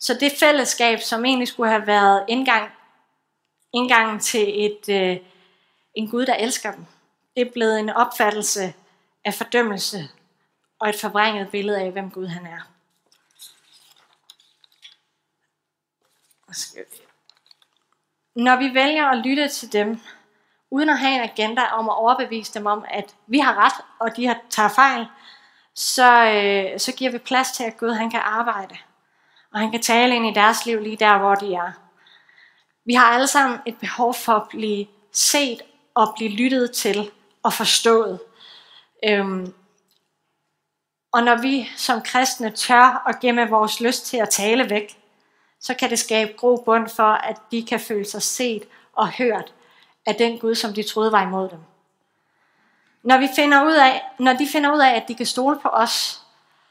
Så 0.00 0.14
det 0.14 0.32
fællesskab, 0.40 1.00
som 1.00 1.24
egentlig 1.24 1.48
skulle 1.48 1.70
have 1.70 1.86
været 1.86 2.24
indgang, 2.28 2.70
indgangen 3.72 4.20
til 4.20 4.64
et, 4.64 4.88
øh, 4.88 5.16
en 5.94 6.10
Gud, 6.10 6.26
der 6.26 6.34
elsker 6.34 6.72
dem, 6.72 6.86
det 7.36 7.46
er 7.46 7.50
blevet 7.52 7.78
en 7.78 7.90
opfattelse 7.90 8.74
af 9.24 9.34
fordømmelse 9.34 10.08
og 10.80 10.88
et 10.88 11.00
forvrænget 11.00 11.50
billede 11.50 11.80
af, 11.80 11.90
hvem 11.92 12.10
Gud 12.10 12.26
han 12.26 12.46
er. 12.46 12.60
Når 18.34 18.56
vi 18.56 18.74
vælger 18.74 19.06
at 19.06 19.26
lytte 19.26 19.48
til 19.48 19.72
dem, 19.72 20.00
uden 20.70 20.88
at 20.88 20.98
have 20.98 21.14
en 21.14 21.30
agenda 21.30 21.62
om 21.66 21.88
at 21.88 21.96
overbevise 21.96 22.54
dem 22.54 22.66
om, 22.66 22.84
at 22.88 23.14
vi 23.26 23.38
har 23.38 23.54
ret, 23.54 23.84
og 23.98 24.16
de 24.16 24.26
har 24.26 24.38
tager 24.50 24.68
fejl, 24.68 25.06
så, 25.74 26.24
øh, 26.24 26.80
så 26.80 26.92
giver 26.92 27.10
vi 27.10 27.18
plads 27.18 27.52
til, 27.52 27.64
at 27.64 27.76
Gud 27.76 27.90
han 27.90 28.10
kan 28.10 28.20
arbejde. 28.20 28.76
Og 29.52 29.60
han 29.60 29.70
kan 29.70 29.82
tale 29.82 30.16
ind 30.16 30.26
i 30.26 30.34
deres 30.34 30.66
liv 30.66 30.80
lige 30.80 30.96
der, 30.96 31.18
hvor 31.18 31.34
de 31.34 31.54
er. 31.54 31.72
Vi 32.84 32.94
har 32.94 33.06
alle 33.06 33.26
sammen 33.26 33.60
et 33.66 33.78
behov 33.78 34.14
for 34.14 34.32
at 34.32 34.48
blive 34.48 34.86
set 35.12 35.62
og 35.94 36.12
blive 36.16 36.30
lyttet 36.30 36.72
til 36.72 37.10
og 37.42 37.52
forstået. 37.52 38.20
Øhm, 39.08 39.54
og 41.12 41.22
når 41.22 41.36
vi 41.36 41.68
som 41.76 42.02
kristne 42.02 42.50
tør 42.50 43.02
at 43.08 43.20
gemme 43.20 43.48
vores 43.48 43.80
lyst 43.80 44.06
til 44.06 44.16
at 44.16 44.28
tale 44.28 44.70
væk, 44.70 44.98
så 45.60 45.74
kan 45.74 45.90
det 45.90 45.98
skabe 45.98 46.32
grobund 46.36 46.88
for, 46.88 47.12
at 47.12 47.36
de 47.50 47.62
kan 47.62 47.80
føle 47.80 48.04
sig 48.04 48.22
set 48.22 48.62
og 48.92 49.08
hørt 49.12 49.54
af 50.06 50.14
den 50.14 50.38
Gud, 50.38 50.54
som 50.54 50.74
de 50.74 50.82
troede 50.82 51.12
var 51.12 51.22
imod 51.22 51.48
dem. 51.48 51.58
Når, 53.02 53.18
vi 53.18 53.28
finder 53.36 53.64
ud 53.64 53.72
af, 53.72 54.02
når 54.18 54.32
de 54.32 54.48
finder 54.52 54.74
ud 54.74 54.80
af, 54.80 54.96
at 54.96 55.08
de 55.08 55.14
kan 55.14 55.26
stole 55.26 55.58
på 55.58 55.68
os, 55.68 56.22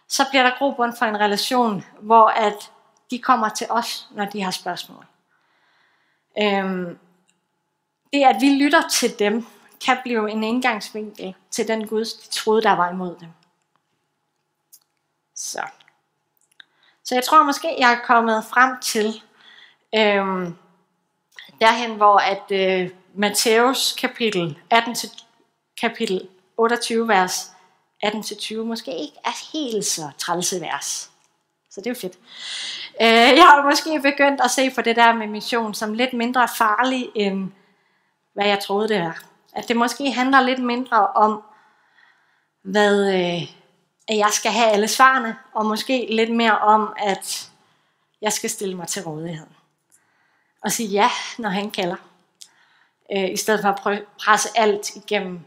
så 0.07 0.25
bliver 0.29 0.43
der 0.43 0.57
grobund 0.57 0.93
for 0.97 1.05
en 1.05 1.19
relation, 1.19 1.85
hvor 2.01 2.27
at 2.27 2.71
de 3.11 3.19
kommer 3.19 3.49
til 3.49 3.67
os, 3.69 4.07
når 4.11 4.25
de 4.25 4.41
har 4.41 4.51
spørgsmål. 4.51 5.05
Øhm, 6.41 6.97
det, 8.13 8.23
at 8.23 8.35
vi 8.41 8.49
lytter 8.49 8.81
til 8.91 9.19
dem, 9.19 9.45
kan 9.85 9.97
blive 10.03 10.31
en 10.31 10.43
indgangsvinkel 10.43 11.35
til 11.51 11.67
den 11.67 11.87
Gud, 11.87 12.05
de 12.05 12.29
troede, 12.31 12.61
der 12.61 12.71
var 12.71 12.89
imod 12.91 13.15
dem. 13.19 13.27
Så. 15.39 15.61
Så 17.03 17.15
jeg 17.15 17.23
tror 17.23 17.43
måske, 17.43 17.75
jeg 17.79 17.93
er 17.93 18.05
kommet 18.05 18.45
frem 18.45 18.79
til 18.81 19.21
øhm, 19.95 20.55
derhen, 21.61 21.95
hvor 21.95 22.17
at 22.17 22.51
øh, 22.51 22.89
Matthæus 23.13 23.95
kapitel 24.01 24.57
18 24.69 24.95
til 24.95 25.09
kapitel 25.81 26.27
28 26.57 27.07
vers 27.07 27.51
18-20 28.05 28.55
måske 28.55 28.91
ikke 28.97 29.17
er 29.25 29.53
helt 29.53 29.85
så 29.85 30.11
trælse 30.17 30.61
vers. 30.61 31.11
Så 31.71 31.81
det 31.81 31.87
er 31.87 31.91
jo 31.91 31.99
fedt. 32.01 32.17
Øh, 33.01 33.37
jeg 33.37 33.45
har 33.45 33.63
måske 33.69 34.01
begyndt 34.01 34.41
at 34.41 34.51
se 34.51 34.71
på 34.71 34.81
det 34.81 34.95
der 34.95 35.13
med 35.13 35.27
mission 35.27 35.73
som 35.73 35.93
lidt 35.93 36.13
mindre 36.13 36.47
farlig 36.47 37.09
end 37.15 37.51
hvad 38.33 38.45
jeg 38.45 38.59
troede 38.59 38.89
det 38.89 39.01
var. 39.01 39.23
At 39.53 39.67
det 39.67 39.75
måske 39.75 40.11
handler 40.11 40.41
lidt 40.41 40.63
mindre 40.63 41.07
om, 41.07 41.43
hvad, 42.61 43.13
øh, 43.13 43.58
at 44.09 44.17
jeg 44.17 44.29
skal 44.31 44.51
have 44.51 44.67
alle 44.67 44.87
svarene, 44.87 45.37
og 45.53 45.65
måske 45.65 46.07
lidt 46.09 46.35
mere 46.35 46.59
om, 46.59 46.93
at 46.97 47.49
jeg 48.21 48.33
skal 48.33 48.49
stille 48.49 48.75
mig 48.75 48.87
til 48.87 49.03
rådighed. 49.03 49.47
Og 50.63 50.71
sige 50.71 50.89
ja, 50.89 51.09
når 51.37 51.49
han 51.49 51.71
kalder. 51.71 51.95
Øh, 53.15 53.31
I 53.31 53.37
stedet 53.37 53.61
for 53.61 53.69
at 53.69 53.79
prøve, 53.81 54.01
presse 54.25 54.49
alt 54.55 54.95
igennem 54.95 55.39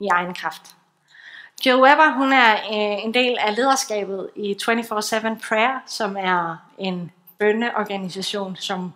i 0.00 0.06
egen 0.06 0.34
kraft. 0.34 0.62
Jo 1.66 1.82
Webber, 1.82 2.10
hun 2.10 2.32
er 2.32 2.54
øh, 2.54 3.04
en 3.04 3.14
del 3.14 3.38
af 3.40 3.56
lederskabet 3.56 4.30
i 4.36 4.56
24-7 4.62 4.66
Prayer, 5.48 5.80
som 5.86 6.16
er 6.16 6.56
en 6.78 7.12
bønneorganisation, 7.38 8.56
som 8.56 8.92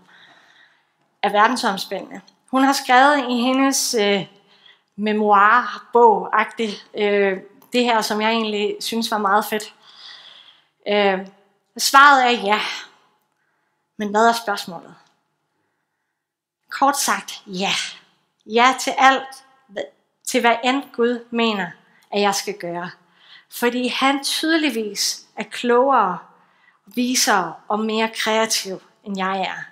er 1.22 1.32
verdensomspændende. 1.32 2.20
Hun 2.50 2.64
har 2.64 2.72
skrevet 2.72 3.30
i 3.30 3.40
hendes 3.40 3.94
øh, 3.94 4.26
memoir-bog, 4.96 6.30
øh, 6.94 7.38
det 7.72 7.84
her, 7.84 8.00
som 8.00 8.20
jeg 8.20 8.30
egentlig 8.30 8.76
synes 8.80 9.10
var 9.10 9.18
meget 9.18 9.44
fedt. 9.44 9.74
Øh, 10.88 11.26
svaret 11.78 12.26
er 12.26 12.30
ja. 12.30 12.60
Men 13.96 14.08
hvad 14.08 14.28
er 14.28 14.32
spørgsmålet? 14.32 14.94
Kort 16.70 16.98
sagt, 16.98 17.42
ja. 17.46 17.70
Ja 18.46 18.74
til 18.80 18.94
alt, 18.98 19.44
til 20.24 20.40
hvad 20.40 20.56
end 20.64 20.82
Gud 20.92 21.24
mener, 21.30 21.70
at 22.10 22.20
jeg 22.20 22.34
skal 22.34 22.58
gøre. 22.58 22.90
Fordi 23.50 23.88
han 23.88 24.24
tydeligvis 24.24 25.26
er 25.36 25.44
klogere, 25.44 26.18
visere 26.86 27.54
og 27.68 27.80
mere 27.80 28.10
kreativ, 28.14 28.82
end 29.04 29.18
jeg 29.18 29.40
er. 29.40 29.64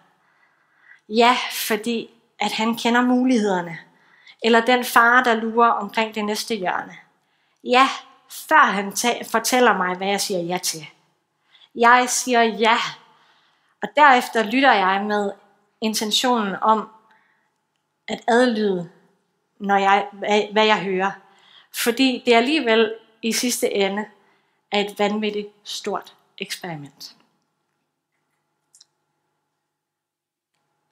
Ja, 1.08 1.36
fordi 1.52 2.10
at 2.38 2.52
han 2.52 2.76
kender 2.76 3.00
mulighederne. 3.00 3.78
Eller 4.42 4.60
den 4.60 4.84
far, 4.84 5.22
der 5.22 5.34
lurer 5.34 5.70
omkring 5.70 6.14
det 6.14 6.24
næste 6.24 6.54
hjørne. 6.54 6.96
Ja, 7.64 7.88
før 8.28 8.64
han 8.64 8.92
fortæller 9.30 9.76
mig, 9.76 9.96
hvad 9.96 10.08
jeg 10.08 10.20
siger 10.20 10.40
ja 10.40 10.58
til. 10.58 10.86
Jeg 11.74 12.08
siger 12.08 12.42
ja, 12.42 12.76
og 13.82 13.88
derefter 13.96 14.42
lytter 14.42 14.72
jeg 14.72 15.04
med 15.04 15.32
intentionen 15.80 16.56
om 16.62 16.88
at 18.08 18.24
adlyde, 18.28 18.90
når 19.58 19.76
jeg, 19.76 20.08
hvad 20.52 20.66
jeg 20.66 20.82
hører. 20.82 21.10
Fordi 21.72 22.22
det 22.26 22.34
alligevel 22.34 22.94
i 23.22 23.32
sidste 23.32 23.74
ende 23.74 24.04
er 24.72 24.80
et 24.80 24.98
vanvittigt 24.98 25.48
stort 25.64 26.16
eksperiment. 26.38 27.16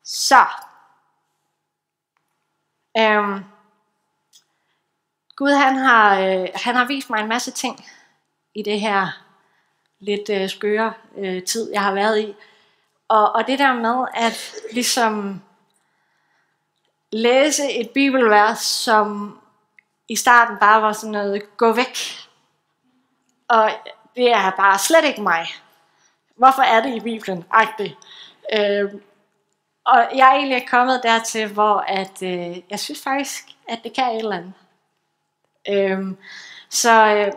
Så 0.05 0.47
Øhm, 2.99 3.45
Gud 5.39 5.51
han 5.51 5.77
har, 5.77 6.21
øh, 6.21 6.49
han 6.55 6.75
har 6.75 6.85
vist 6.85 7.11
mig 7.11 7.21
en 7.21 7.29
masse 7.29 7.51
ting 7.51 7.85
i 8.55 8.63
det 8.63 8.81
her 8.81 9.23
lidt 10.01 10.31
øh, 10.31 10.49
skøre 10.49 10.93
øh, 11.17 11.43
tid, 11.43 11.73
jeg 11.73 11.83
har 11.83 11.95
været 11.95 12.21
i. 12.21 12.35
Og, 13.09 13.33
og 13.33 13.47
det 13.47 13.59
der 13.59 13.75
med 13.75 14.07
at 14.15 14.55
ligesom 14.73 15.43
læse 17.13 17.73
et 17.73 17.91
bibelvers, 17.91 18.59
som 18.59 19.39
i 20.09 20.17
starten 20.17 20.57
bare 20.61 20.83
var 20.83 20.93
sådan 20.93 21.13
noget, 21.13 21.57
gå 21.57 21.73
væk. 21.73 21.99
Og 23.49 23.71
det 24.17 24.33
er 24.33 24.51
bare 24.51 24.79
slet 24.79 25.05
ikke 25.05 25.23
mig. 25.23 25.47
Hvorfor 26.37 26.63
er 26.63 26.83
det 26.83 26.95
i 26.95 27.01
Bibelen? 27.01 27.45
Agtigt. 27.51 27.97
Øh, 28.53 28.93
og 29.87 30.09
jeg 30.15 30.29
er 30.29 30.35
egentlig 30.35 30.69
kommet 30.69 31.01
dertil, 31.03 31.53
hvor 31.53 31.85
at, 31.89 32.23
øh, 32.23 32.57
jeg 32.71 32.81
synes 32.81 33.03
faktisk, 33.03 33.45
at 33.69 33.81
det 33.85 33.93
kan 33.93 34.11
et 34.11 34.19
eller 34.19 34.37
andet. 34.37 34.53
Øhm, 35.69 36.17
så, 36.71 37.07
øh, 37.07 37.33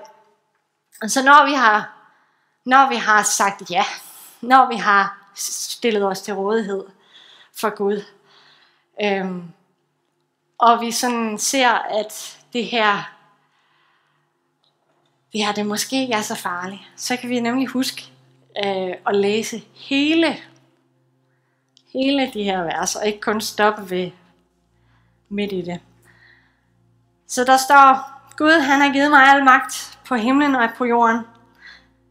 så 1.10 1.24
når 1.24 1.46
vi 1.46 1.54
har 1.54 1.98
når 2.66 2.90
vi 2.90 2.96
har 2.96 3.24
sagt 3.24 3.72
ja, 3.72 3.84
når 4.42 4.70
vi 4.70 4.76
har 4.76 5.32
stillet 5.36 6.04
os 6.04 6.22
til 6.22 6.34
rådighed 6.34 6.86
for 7.60 7.76
Gud, 7.76 8.04
øhm, 9.04 9.44
og 10.58 10.82
vi 10.82 10.92
sådan 10.92 11.38
ser, 11.38 11.70
at 11.72 12.40
det 12.54 12.66
her, 12.66 13.14
det 15.34 15.46
her 15.46 15.54
det 15.54 15.66
måske 15.66 16.02
ikke 16.02 16.14
er 16.14 16.22
så 16.22 16.36
farligt, 16.36 16.82
så 16.96 17.18
kan 17.18 17.30
vi 17.30 17.40
nemlig 17.40 17.68
huske 17.68 18.12
øh, 18.66 18.96
at 19.08 19.16
læse 19.16 19.64
hele 19.76 20.38
hele 21.94 22.32
de 22.34 22.44
her 22.44 22.64
vers, 22.64 22.96
og 22.96 23.08
ikke 23.08 23.20
kun 23.20 23.42
stoppe 23.42 23.90
ved 23.90 24.12
midt 25.30 25.52
i 25.52 25.62
det. 25.62 25.80
Så 27.28 27.44
der 27.44 27.58
står, 27.58 28.11
Gud 28.42 28.62
han 28.62 28.82
har 28.82 28.94
givet 28.94 29.10
mig 29.12 29.24
al 29.28 29.44
magt 29.44 30.00
på 30.08 30.16
himlen 30.16 30.56
og 30.56 30.70
på 30.78 30.86
jorden, 30.86 31.22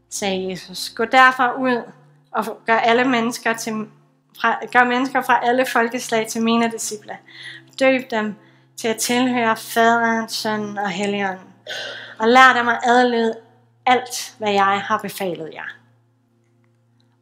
sagde 0.09 0.49
Jesus. 0.49 0.89
Gå 0.89 1.05
derfor 1.05 1.53
ud 1.59 1.91
og 2.31 2.61
gør 2.65 2.77
alle 2.77 3.05
mennesker 3.05 3.53
til 3.53 3.73
fra, 4.41 4.65
gør 4.73 4.83
mennesker 4.83 5.21
fra 5.21 5.39
alle 5.43 5.65
folkeslag 5.65 6.27
til 6.27 6.41
mine 6.43 6.71
disciple. 6.71 7.17
Døb 7.79 8.11
dem 8.11 8.35
til 8.77 8.87
at 8.87 8.97
tilhøre 8.97 9.57
Faderen, 9.57 10.29
Sønnen 10.29 10.77
og 10.77 10.89
Helligånden. 10.89 11.47
Og 12.19 12.27
lær 12.27 12.53
dem 12.53 12.67
at 12.67 12.79
adlyde 12.83 13.35
alt, 13.85 14.35
hvad 14.37 14.51
jeg 14.51 14.81
har 14.85 14.97
befalet 14.97 15.49
jer. 15.53 15.75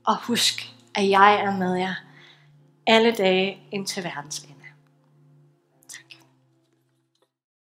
Og 0.08 0.18
husk, 0.18 0.74
at 0.96 1.10
jeg 1.10 1.42
er 1.42 1.52
med 1.52 1.76
jer 1.76 1.96
alle 2.88 3.12
dage 3.12 3.58
indtil 3.72 4.04
verdens 4.04 4.40
ende. 4.40 4.59